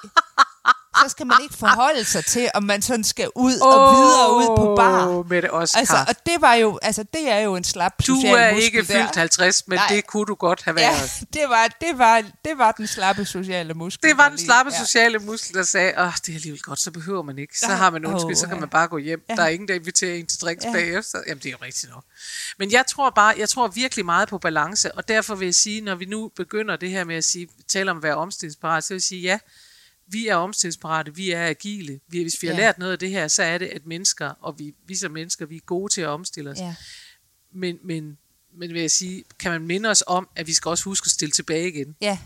så 1.04 1.10
skal 1.10 1.28
man 1.28 1.38
ikke 1.44 1.56
forholde 1.58 2.04
sig 2.04 2.26
til, 2.26 2.50
om 2.54 2.64
man 2.64 2.82
sådan 2.82 3.04
skal 3.04 3.30
ud 3.36 3.56
og 3.60 3.96
videre 3.96 4.36
ud 4.36 4.58
på 4.58 4.76
bar. 4.76 5.08
Åh, 5.08 5.30
Mette 5.30 5.52
Oscar. 5.54 5.80
Altså, 5.80 5.96
og 6.08 6.16
det 6.26 6.36
var 6.42 6.54
jo, 6.54 6.80
altså 6.82 7.04
det 7.14 7.30
er 7.32 7.40
jo 7.40 7.56
en 7.56 7.64
slap 7.64 7.94
du 8.00 8.04
social 8.16 8.36
er 8.36 8.48
ikke 8.48 8.78
der. 8.78 8.84
fyldt 9.02 9.16
50, 9.16 9.68
men 9.68 9.78
Nej. 9.78 9.88
det 9.90 10.08
kunne 10.08 10.26
du 10.26 10.36
godt 10.36 10.64
have 10.64 10.80
Ja, 10.82 10.90
været. 10.90 11.12
det 11.34 11.42
var, 11.50 11.68
det, 11.82 11.98
var, 11.98 12.22
det 12.46 12.58
var 12.58 12.72
den 12.72 12.88
slappe 12.88 13.26
sociale 13.26 13.74
muskel. 13.74 14.10
Det 14.10 14.18
var 14.18 14.28
den 14.28 14.36
lige- 14.36 14.46
slappe 14.46 14.72
ja. 14.74 14.80
sociale 14.86 15.20
muskel, 15.20 15.56
der 15.56 15.64
sagde, 15.64 15.94
åh, 15.98 16.12
det 16.26 16.30
er 16.30 16.34
alligevel 16.36 16.62
godt, 16.62 16.80
så 16.80 16.92
behøver 16.92 17.22
man 17.24 17.38
ikke. 17.38 17.60
Så 17.60 17.68
har 17.68 17.90
man 17.90 18.06
undskyld, 18.06 18.32
Åh, 18.32 18.38
så 18.38 18.46
kan 18.48 18.56
ja. 18.56 18.60
man 18.60 18.70
bare 18.70 18.88
gå 18.88 18.98
hjem. 18.98 19.22
Ja. 19.30 19.36
Der 19.36 19.44
er 19.44 19.48
ingen, 19.48 19.68
der 19.68 19.74
inviterer 19.74 20.16
en 20.16 20.26
til 20.28 20.42
drinks 20.42 20.64
Ja. 20.64 20.70
ja. 20.70 20.74
bagefter. 20.76 21.20
Jamen, 21.28 21.40
det 21.44 21.46
er 21.50 21.52
jo 21.52 21.58
rigtigt 21.62 21.92
nok. 21.94 22.04
Men 22.60 22.72
jeg 22.72 22.84
tror 22.90 23.10
bare, 23.10 23.34
jeg 23.38 23.50
tror 23.50 23.68
virkelig 23.68 24.06
meget 24.06 24.30
på 24.30 24.38
balance, 24.38 24.92
og 24.96 25.08
derfor 25.08 25.36
vil 25.36 25.46
jeg 25.46 25.56
sige, 25.56 25.82
når 25.82 25.96
vi 25.96 26.06
nu 26.06 26.32
begynder 26.36 26.76
det 26.76 26.90
her 26.90 27.04
med 27.04 27.16
at 27.16 27.24
sige, 27.24 27.48
tale 27.68 27.92
om 27.92 27.98
at 27.98 28.04
være 28.04 28.16
omstillingsparat, 28.16 28.84
så 28.84 28.90
vil 28.90 28.96
jeg 28.96 29.02
sige, 29.02 29.22
ja, 29.22 29.40
vi 30.08 30.28
er 30.28 30.36
omstillingsparate, 30.36 31.16
vi 31.16 31.32
er 31.32 31.48
agile. 31.48 32.00
Vi, 32.08 32.22
hvis 32.22 32.42
vi 32.42 32.48
har 32.48 32.54
Ja. 32.54 32.60
lært 32.60 32.78
noget 32.78 32.92
af 32.92 33.00
det 33.00 33.10
her, 33.10 33.28
så 33.28 33.44
er 33.44 33.58
det, 33.58 33.66
at 33.68 33.86
mennesker, 33.86 34.30
og 34.30 34.60
vi, 34.60 34.74
vi 34.88 34.96
som 34.96 35.12
mennesker, 35.12 35.46
vi 35.46 35.56
er 35.56 35.60
gode 35.60 35.94
til 35.94 36.02
at 36.02 36.08
omstille 36.08 36.50
os. 36.50 36.58
Ja. 36.58 36.76
Men, 37.54 37.80
men, 37.84 38.18
men 38.58 38.74
vil 38.74 38.82
jeg 38.82 38.92
sige, 38.92 39.24
kan 39.40 39.52
man 39.52 39.62
minde 39.62 39.90
os 39.90 40.04
om, 40.08 40.30
at 40.36 40.48
vi 40.48 40.54
skal 40.54 40.70
også 40.70 40.84
huske 40.84 41.06
at 41.06 41.12
stille 41.12 41.32
tilbage 41.32 41.68
igen 41.68 41.96
ja, 42.02 42.20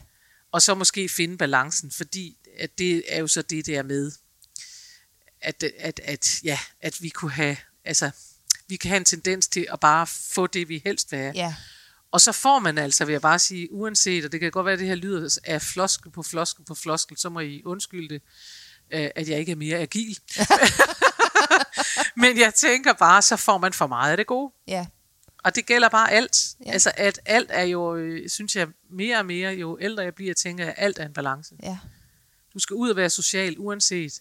og 0.51 0.61
så 0.61 0.75
måske 0.75 1.09
finde 1.09 1.37
balancen, 1.37 1.91
fordi 1.91 2.37
at 2.57 2.77
det 2.77 3.03
er 3.07 3.19
jo 3.19 3.27
så 3.27 3.41
det 3.41 3.65
der 3.65 3.83
med, 3.83 4.11
at, 5.41 5.63
at, 5.77 5.99
at, 6.03 6.43
ja, 6.43 6.59
at 6.81 7.01
vi 7.01 7.09
kunne 7.09 7.31
have, 7.31 7.57
altså, 7.85 8.11
vi 8.67 8.75
kan 8.75 8.89
have 8.89 8.97
en 8.97 9.05
tendens 9.05 9.47
til 9.47 9.67
at 9.73 9.79
bare 9.79 10.07
få 10.07 10.47
det, 10.47 10.69
vi 10.69 10.81
helst 10.85 11.11
vil 11.11 11.19
have. 11.19 11.31
ja, 11.35 11.55
Og 12.11 12.21
så 12.21 12.31
får 12.31 12.59
man 12.59 12.77
altså, 12.77 13.05
vil 13.05 13.11
jeg 13.13 13.21
bare 13.21 13.39
sige, 13.39 13.73
uanset, 13.73 14.25
og 14.25 14.31
det 14.31 14.39
kan 14.39 14.51
godt 14.51 14.65
være, 14.65 14.73
at 14.73 14.79
det 14.79 14.87
her 14.87 14.95
lyder 14.95 15.39
af 15.43 15.61
floskel 15.61 16.11
på 16.11 16.23
floskel 16.23 16.65
på 16.65 16.75
floskel, 16.75 17.17
så 17.17 17.29
må 17.29 17.39
I 17.39 17.61
undskylde 17.65 18.09
det, 18.13 18.21
øh, 18.91 19.09
at 19.15 19.29
jeg 19.29 19.39
ikke 19.39 19.51
er 19.51 19.55
mere 19.55 19.77
agil. 19.77 20.19
Men 22.21 22.39
jeg 22.39 22.53
tænker 22.53 22.93
bare, 22.93 23.21
så 23.21 23.35
får 23.37 23.57
man 23.57 23.73
for 23.73 23.87
meget 23.87 24.11
af 24.11 24.17
det 24.17 24.27
gode. 24.27 24.53
ja, 24.67 24.85
Og 25.43 25.55
det 25.55 25.65
gælder 25.65 25.89
bare 25.89 26.11
alt. 26.11 26.37
Ja. 26.65 26.71
Altså, 26.71 26.91
at 26.97 27.19
alt 27.25 27.49
er 27.53 27.63
jo, 27.63 27.95
øh, 27.95 28.29
synes 28.29 28.55
jeg, 28.55 28.67
mere 28.89 29.17
og 29.17 29.25
mere, 29.25 29.53
jo 29.53 29.77
ældre 29.81 30.03
jeg 30.03 30.15
bliver, 30.15 30.33
tænker 30.33 30.63
jeg, 30.63 30.73
at 30.77 30.83
alt 30.83 30.99
er 30.99 31.05
en 31.05 31.13
balance. 31.13 31.55
ja, 31.63 31.77
Du 32.53 32.59
skal 32.59 32.73
ud 32.73 32.89
og 32.89 32.95
være 32.95 33.09
social, 33.09 33.55
uanset. 33.57 34.13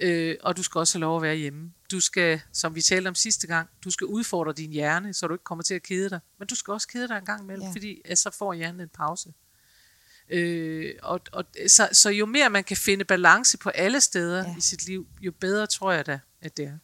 Øh, 0.00 0.36
og 0.42 0.56
du 0.56 0.62
skal 0.62 0.78
også 0.78 0.98
have 0.98 1.00
lov 1.00 1.16
at 1.16 1.22
være 1.22 1.34
hjemme. 1.34 1.72
Du 1.90 2.00
skal, 2.00 2.40
som 2.52 2.74
vi 2.74 2.82
talte 2.82 3.08
om 3.08 3.14
sidste 3.14 3.46
gang, 3.46 3.68
du 3.84 3.90
skal 3.90 4.06
udfordre 4.06 4.52
din 4.52 4.70
hjerne, 4.70 5.14
så 5.14 5.26
du 5.26 5.34
ikke 5.34 5.44
kommer 5.44 5.62
til 5.62 5.74
at 5.74 5.82
kede 5.82 6.10
dig. 6.10 6.20
Men 6.38 6.48
du 6.48 6.54
skal 6.54 6.72
også 6.72 6.88
kede 6.88 7.08
dig 7.08 7.16
en 7.18 7.24
gang 7.24 7.42
imellem, 7.42 7.62
Ja. 7.66 7.70
fordi 7.72 8.02
så 8.14 8.30
får 8.30 8.52
hjernen 8.52 8.80
en 8.80 8.88
pause. 8.88 9.32
Øh, 10.30 10.94
og, 11.02 11.20
og, 11.32 11.44
så, 11.68 11.88
så 11.92 12.10
jo 12.10 12.26
mere 12.26 12.50
man 12.50 12.64
kan 12.64 12.76
finde 12.76 13.04
balance 13.04 13.58
på 13.58 13.68
alle 13.68 14.00
steder 14.00 14.44
Ja. 14.48 14.54
i 14.58 14.60
sit 14.60 14.86
liv, 14.86 15.06
jo 15.20 15.32
bedre 15.40 15.66
tror 15.66 15.92
jeg 15.92 16.06
da, 16.06 16.18
at 16.42 16.56
det 16.56 16.64
er. 16.64 16.78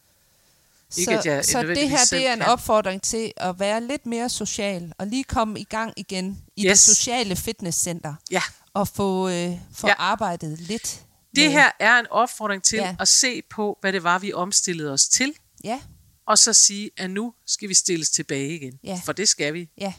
Ikke, 0.97 1.11
så, 1.13 1.19
at 1.19 1.25
jeg 1.25 1.45
så 1.45 1.61
det 1.63 1.89
her 1.89 1.97
det 2.09 2.27
er 2.27 2.33
en 2.33 2.39
kan. 2.39 2.47
opfordring 2.47 3.01
til 3.01 3.33
at 3.37 3.59
være 3.59 3.81
lidt 3.83 4.05
mere 4.05 4.29
social, 4.29 4.93
og 4.97 5.07
lige 5.07 5.23
komme 5.23 5.59
i 5.59 5.63
gang 5.63 5.93
igen 5.97 6.41
i. 6.55 6.65
Yes. 6.65 6.69
det 6.85 6.95
sociale 6.95 7.35
fitnesscenter, 7.35 8.15
Ja, 8.31 8.41
og 8.73 8.87
få, 8.87 9.29
øh, 9.29 9.51
få 9.73 9.87
Ja. 9.87 9.93
arbejdet 9.97 10.59
lidt. 10.59 11.01
Det 11.35 11.51
her 11.51 11.71
er 11.79 11.99
en 11.99 12.07
opfordring 12.09 12.63
til 12.63 12.77
Ja. 12.77 12.95
at 12.99 13.07
se 13.07 13.41
på, 13.41 13.77
hvad 13.81 13.93
det 13.93 14.03
var, 14.03 14.19
vi 14.19 14.33
omstillede 14.33 14.91
os 14.91 15.07
til, 15.07 15.33
Ja, 15.63 15.81
og 16.27 16.37
så 16.37 16.53
sige, 16.53 16.91
at 16.97 17.09
nu 17.09 17.33
skal 17.47 17.69
vi 17.69 17.73
stilles 17.73 18.09
tilbage 18.09 18.55
igen. 18.55 18.79
Ja. 18.83 19.01
For 19.05 19.13
det 19.13 19.29
skal 19.29 19.53
vi. 19.53 19.69
ja, 19.77 19.93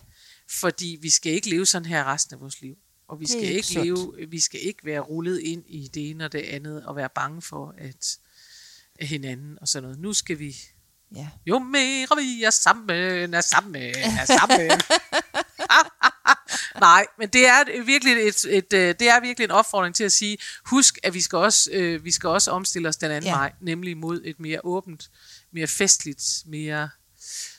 Fordi 0.50 0.98
vi 1.02 1.10
skal 1.10 1.32
ikke 1.32 1.50
leve 1.50 1.66
sådan 1.66 1.86
her 1.86 2.04
resten 2.04 2.34
af 2.34 2.40
vores 2.40 2.60
liv. 2.60 2.74
Og 3.08 3.20
vi 3.20 3.26
skal 3.28 3.40
ikke 3.42 3.54
ikke, 3.54 3.66
sundt. 3.66 3.86
leve, 3.86 4.30
vi 4.30 4.40
skal 4.40 4.60
ikke 4.66 4.84
være 4.84 5.00
rullet 5.00 5.40
ind 5.40 5.64
i 5.66 5.88
det 5.94 6.10
ene 6.10 6.24
og 6.24 6.32
det 6.32 6.38
andet, 6.42 6.86
og 6.86 6.96
være 6.96 7.08
bange 7.14 7.42
for 7.42 7.74
at 7.78 8.16
at 8.98 9.06
hinanden 9.06 9.58
og 9.60 9.68
sådan 9.68 9.82
noget. 9.82 9.98
Nu 9.98 10.12
skal 10.12 10.38
vi, 10.38 10.56
ja. 11.16 11.28
jo 11.46 11.58
mere 11.58 12.06
vi 12.16 12.42
er 12.42 12.50
sammen, 12.50 13.34
er 13.34 13.40
sammen, 13.40 13.76
er 13.76 14.24
sammen. 14.24 14.70
Nej, 16.84 17.06
men 17.18 17.28
det 17.28 17.46
er 17.46 17.82
virkelig 17.84 18.28
et, 18.28 18.44
et, 18.48 18.72
øh, 18.72 18.94
det 18.98 19.08
er 19.08 19.20
virkelig 19.20 19.44
en 19.44 19.50
opfordring 19.50 19.94
til 19.94 20.04
at 20.04 20.12
sige, 20.12 20.38
husk, 20.64 20.98
at 21.02 21.14
vi 21.14 21.20
skal 21.20 21.36
også, 21.38 21.70
øh, 21.72 22.04
vi 22.04 22.10
skal 22.10 22.28
også 22.28 22.50
omstille 22.50 22.88
os 22.88 22.96
den 22.96 23.10
anden 23.10 23.28
Ja. 23.28 23.34
ja. 23.34 23.38
vej, 23.38 23.52
nemlig 23.60 23.96
mod 23.96 24.20
et 24.24 24.40
mere 24.40 24.60
åbent, 24.64 25.10
mere 25.52 25.66
festligt, 25.66 26.22
mere 26.46 26.88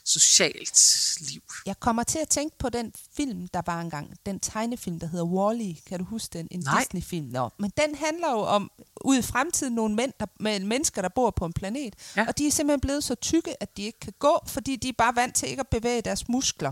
socialt 0.06 1.18
liv. 1.20 1.42
Jeg 1.66 1.80
kommer 1.80 2.04
til 2.04 2.20
at 2.20 2.30
tænke 2.30 2.58
på 2.58 2.70
den 2.70 2.94
film, 3.18 3.48
der 3.48 3.62
var 3.66 3.82
engang. 3.82 4.14
Den 4.26 4.40
tegnefilm, 4.40 5.00
der 5.00 5.08
hedder 5.08 5.26
Wall-E. 5.26 5.90
Kan 5.90 6.00
du 6.00 6.06
huske 6.06 6.38
den? 6.38 6.48
En 6.52 6.60
Nej. 6.60 6.80
Disney-film. 6.80 7.26
Nå. 7.26 7.50
Men 7.60 7.72
den 7.78 7.96
handler 7.96 8.32
jo 8.32 8.40
om, 8.40 8.72
ud 9.02 9.18
i 9.18 9.22
fremtiden, 9.22 9.76
nogle 9.76 9.96
mænd, 9.96 10.14
der, 10.20 10.26
med 10.40 10.60
mennesker, 10.60 11.02
der 11.02 11.10
bor 11.10 11.32
på 11.32 11.46
en 11.46 11.54
planet. 11.54 11.94
Ja. 12.16 12.26
Og 12.28 12.38
de 12.38 12.48
er 12.48 12.52
simpelthen 12.52 12.82
blevet 12.82 13.04
så 13.04 13.16
tykke, 13.16 13.64
at 13.64 13.78
de 13.78 13.84
ikke 13.84 14.00
kan 14.00 14.14
gå, 14.20 14.40
fordi 14.48 14.76
de 14.76 14.90
er 14.90 14.94
bare 14.98 15.16
vant 15.16 15.36
til 15.36 15.50
ikke 15.50 15.60
at 15.60 15.68
bevæge 15.68 16.02
deres 16.02 16.28
muskler. 16.28 16.72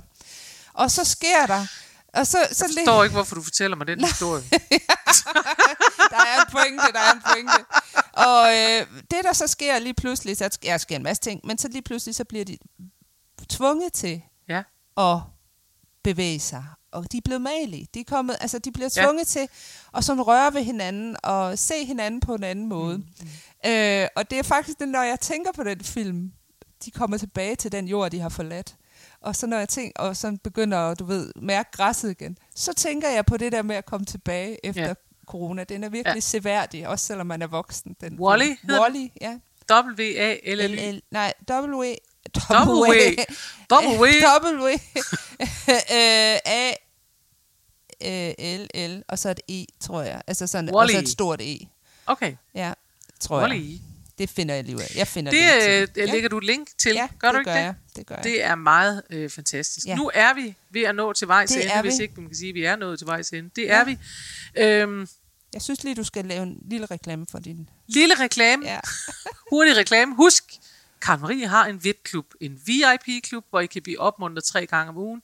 Og 0.73 0.91
så 0.91 1.03
sker 1.03 1.45
der... 1.45 1.65
Og 2.13 2.27
så, 2.27 2.37
så 2.51 2.65
Jeg 2.65 2.73
forstår 2.77 3.03
ikke, 3.03 3.13
hvorfor 3.13 3.35
du 3.35 3.41
fortæller 3.43 3.77
mig 3.77 3.87
den 3.87 4.05
historie. 4.05 4.43
der 6.13 6.17
er 6.17 6.41
en 6.45 6.51
pointe, 6.51 6.83
der 6.93 6.99
er 6.99 7.13
en 7.13 7.21
pointe. 7.21 7.65
Og 8.13 8.47
øh, 8.57 9.01
det, 9.11 9.19
der 9.23 9.33
så 9.33 9.47
sker 9.47 9.79
lige 9.79 9.93
pludselig, 9.93 10.37
så 10.37 10.57
ja, 10.63 10.71
der 10.71 10.77
sker 10.77 10.95
en 10.95 11.03
masse 11.03 11.21
ting, 11.23 11.41
men 11.43 11.57
så 11.57 11.67
lige 11.67 11.81
pludselig, 11.81 12.15
så 12.15 12.23
bliver 12.23 12.45
de 12.45 12.57
tvunget 13.49 13.93
til 13.93 14.21
Ja. 14.49 14.63
at 14.97 15.19
bevæge 16.03 16.39
sig. 16.39 16.65
Og 16.91 17.11
de 17.11 17.17
er 17.17 17.21
blevet 17.25 17.41
malige. 17.41 17.87
De, 17.93 17.99
er 17.99 18.03
kommet, 18.07 18.35
altså, 18.41 18.59
de 18.59 18.71
bliver 18.71 18.89
Ja. 18.95 19.03
tvunget 19.03 19.27
til 19.27 19.47
at 19.93 20.03
sådan 20.03 20.21
røre 20.21 20.53
ved 20.53 20.63
hinanden 20.63 21.15
og 21.23 21.59
se 21.59 21.85
hinanden 21.85 22.19
på 22.19 22.35
en 22.35 22.43
anden 22.43 22.67
måde. 22.69 22.97
Mm. 22.97 23.05
Øh, 23.71 24.07
og 24.15 24.29
det 24.29 24.39
er 24.39 24.43
faktisk 24.43 24.79
det, 24.79 24.87
når 24.89 25.01
jeg 25.01 25.19
tænker 25.19 25.51
på 25.51 25.63
den 25.63 25.83
film, 25.83 26.31
de 26.85 26.91
kommer 26.91 27.17
tilbage 27.17 27.55
til 27.55 27.71
den 27.71 27.87
jord, 27.87 28.11
de 28.11 28.19
har 28.19 28.29
forladt. 28.29 28.75
Og 29.23 29.35
så 29.35 29.47
når 29.47 29.57
jeg 29.57 29.69
tænker, 29.69 29.99
og 30.01 30.17
så 30.17 30.37
begynder 30.43 30.77
at, 30.77 30.99
du 30.99 31.05
ved, 31.05 31.31
mærke 31.35 31.69
græsset 31.71 32.11
igen, 32.11 32.37
så 32.55 32.73
tænker 32.73 33.09
jeg 33.09 33.25
på 33.25 33.37
det 33.37 33.51
der 33.51 33.61
med 33.61 33.75
at 33.75 33.85
komme 33.85 34.05
tilbage 34.05 34.65
efter 34.65 34.87
Ja. 34.87 34.93
corona. 35.27 35.63
Den 35.63 35.83
er 35.83 35.89
virkelig 35.89 36.15
ja. 36.15 36.19
seværdig, 36.19 36.87
også 36.87 37.05
selvom 37.05 37.27
man 37.27 37.41
er 37.41 37.47
voksen. 37.47 37.95
Den 38.01 38.19
Wall-E 38.19 38.43
film. 38.43 38.57
hedder 38.63 38.81
Wall-E, 38.81 39.09
ja. 39.21 39.37
W-A-L-L-Y. 39.71 40.75
L, 40.75 40.95
L, 40.95 41.01
nej, 41.11 41.33
W. 41.51 41.93
W. 42.37 42.95
W. 43.71 44.07
W. 44.61 44.69
A. 46.45 46.73
L, 48.39 48.67
L, 48.75 49.03
og 49.07 49.19
så 49.19 49.29
et 49.29 49.39
E, 49.49 49.65
tror 49.79 50.01
jeg. 50.01 50.21
Altså 50.27 50.47
sådan, 50.47 50.69
og 50.75 50.89
så 50.89 50.93
Wall-E. 50.95 51.01
et 51.01 51.09
stort 51.09 51.41
E. 51.41 51.57
Okay, 52.05 52.35
Ja, 52.55 52.73
tror 53.19 53.39
jeg. 53.47 53.79
Det 54.17 54.29
finder 54.29 54.55
jeg 54.55 54.63
lige 54.63 54.75
ud 54.75 54.81
af. 54.81 54.95
Jeg 54.95 55.07
finder 55.07 55.31
Det 55.31 55.39
link 55.41 55.93
til 55.93 56.03
øh, 56.03 56.09
lægger 56.09 56.29
du 56.29 56.37
et 56.37 56.43
link 56.43 56.67
til. 56.77 56.93
Ja, 56.93 57.07
gør 57.19 57.27
det 57.27 57.33
du 57.35 57.39
ikke 57.39 57.49
gør 57.51 57.55
det? 57.57 57.63
jeg. 57.63 57.75
Det 57.95 58.05
gør 58.07 58.15
jeg. 58.15 58.23
Det 58.23 58.43
er 58.43 58.55
meget 58.55 59.01
øh, 59.09 59.29
fantastisk. 59.29 59.87
Ja. 59.87 59.91
Ja. 59.91 59.97
Nu 59.97 60.11
er 60.13 60.33
vi 60.33 60.55
ved 60.69 60.81
at 60.81 60.95
nå 60.95 61.13
til 61.13 61.27
vejs 61.27 61.49
Det 61.51 61.63
ende, 61.65 61.81
hvis 61.81 61.97
vi. 61.99 62.03
ikke 62.03 62.13
man 62.21 62.27
kan 62.29 62.35
sige, 62.37 62.49
at 62.49 62.55
vi 62.55 62.63
er 62.63 62.75
nået 62.75 62.99
til 62.99 63.07
vejs 63.07 63.29
ende. 63.29 63.49
Det 63.55 63.63
Ja. 63.63 63.79
er 63.79 63.83
vi. 63.85 63.97
Øhm, 64.57 65.07
Jeg 65.53 65.61
synes 65.61 65.83
lige, 65.83 65.95
du 65.95 66.03
skal 66.03 66.25
lave 66.25 66.43
en 66.43 66.57
lille 66.69 66.85
reklame 66.85 67.25
for 67.31 67.39
din... 67.39 67.69
lille 67.87 68.15
reklame. 68.19 68.65
Ja. 68.65 68.79
Hurtig 69.51 69.77
reklame. 69.77 70.15
Husk, 70.15 70.43
Karen 71.01 71.21
Marie 71.21 71.47
har 71.47 71.65
en 71.65 71.83
VIP-klub, 71.83 72.25
en 72.41 72.61
VIP-klub, 72.65 73.45
hvor 73.49 73.59
I 73.59 73.65
kan 73.65 73.81
blive 73.81 73.99
opmuntret 73.99 74.43
tre 74.43 74.65
gange 74.65 74.89
om 74.89 74.97
ugen. 74.97 75.21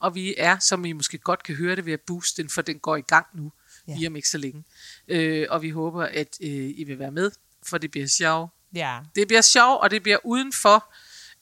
Og 0.00 0.14
vi 0.14 0.34
er, 0.38 0.58
som 0.58 0.84
I 0.84 0.92
måske 0.92 1.18
godt 1.18 1.42
kan 1.42 1.54
høre 1.54 1.76
det, 1.76 1.86
ved 1.86 1.92
at 1.92 2.00
booste 2.00 2.42
den, 2.42 2.50
for 2.50 2.62
den 2.62 2.78
går 2.78 2.96
i 2.96 3.00
gang 3.00 3.26
nu. 3.34 3.52
ja. 3.88 3.94
lige 3.94 4.06
om 4.06 4.16
ikke 4.16 4.28
så 4.28 4.38
længe. 4.38 4.64
Øh, 5.08 5.46
og 5.50 5.62
vi 5.62 5.70
håber, 5.70 6.02
at 6.04 6.36
øh, 6.42 6.48
I 6.76 6.84
vil 6.86 6.98
være 6.98 7.10
med, 7.10 7.30
for 7.68 7.78
det 7.78 7.90
bliver 7.90 8.06
sjovt. 8.06 8.50
Ja. 8.74 8.98
Det 9.14 9.26
bliver 9.28 9.40
sjovt, 9.40 9.80
og 9.82 9.90
det 9.90 10.02
bliver 10.02 10.18
udenfor 10.24 10.92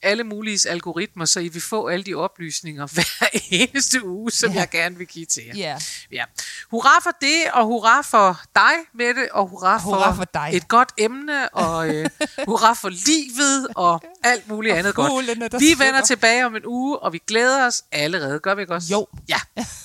alle 0.03 0.23
mulige 0.23 0.69
algoritmer, 0.69 1.25
så 1.25 1.39
I 1.39 1.47
vil 1.47 1.61
få 1.61 1.87
alle 1.87 2.03
de 2.03 2.15
oplysninger 2.15 2.87
hver 2.93 3.29
eneste 3.51 4.05
uge, 4.05 4.31
som 4.31 4.51
ja. 4.51 4.59
jeg 4.59 4.69
gerne 4.69 4.97
vil 4.97 5.07
give 5.07 5.25
til 5.25 5.43
jer. 5.45 5.53
Ja. 5.55 5.77
ja. 6.11 6.23
Hurra 6.71 6.99
for 7.03 7.11
det, 7.21 7.43
og 7.53 7.65
hurra 7.65 8.01
for 8.01 8.41
dig, 8.55 8.71
Mette, 8.95 9.33
og 9.33 9.47
hurra, 9.47 9.79
hurra 9.79 10.09
for, 10.11 10.15
for 10.15 10.25
dig. 10.33 10.49
et 10.53 10.67
godt 10.67 10.89
emne, 10.97 11.49
og 11.49 11.89
øh, 11.95 12.09
hurra 12.47 12.73
for 12.73 12.89
livet, 12.89 13.67
og 13.75 14.03
alt 14.23 14.47
muligt 14.47 14.73
Og 14.73 14.79
andet 14.79 14.95
fuglene, 14.95 15.49
godt. 15.49 15.61
Vi 15.61 15.75
vender 15.79 16.01
tilbage 16.01 16.45
om 16.45 16.55
en 16.55 16.65
uge, 16.65 16.99
og 16.99 17.13
vi 17.13 17.21
glæder 17.27 17.65
os 17.67 17.83
allerede. 17.91 18.39
Gør 18.39 18.55
vi 18.55 18.61
ikke 18.61 18.73
også? 18.73 18.87
Jo. 18.91 19.07
Ja. 19.29 19.39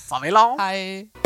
Farvel 0.09 0.37
over. 0.37 0.61
Hej. 0.63 1.26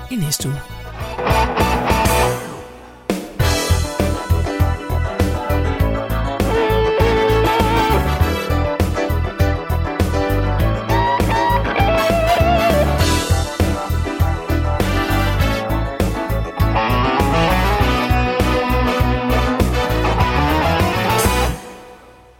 i 0.11 0.15
næste 0.15 0.49
uge. 0.49 0.80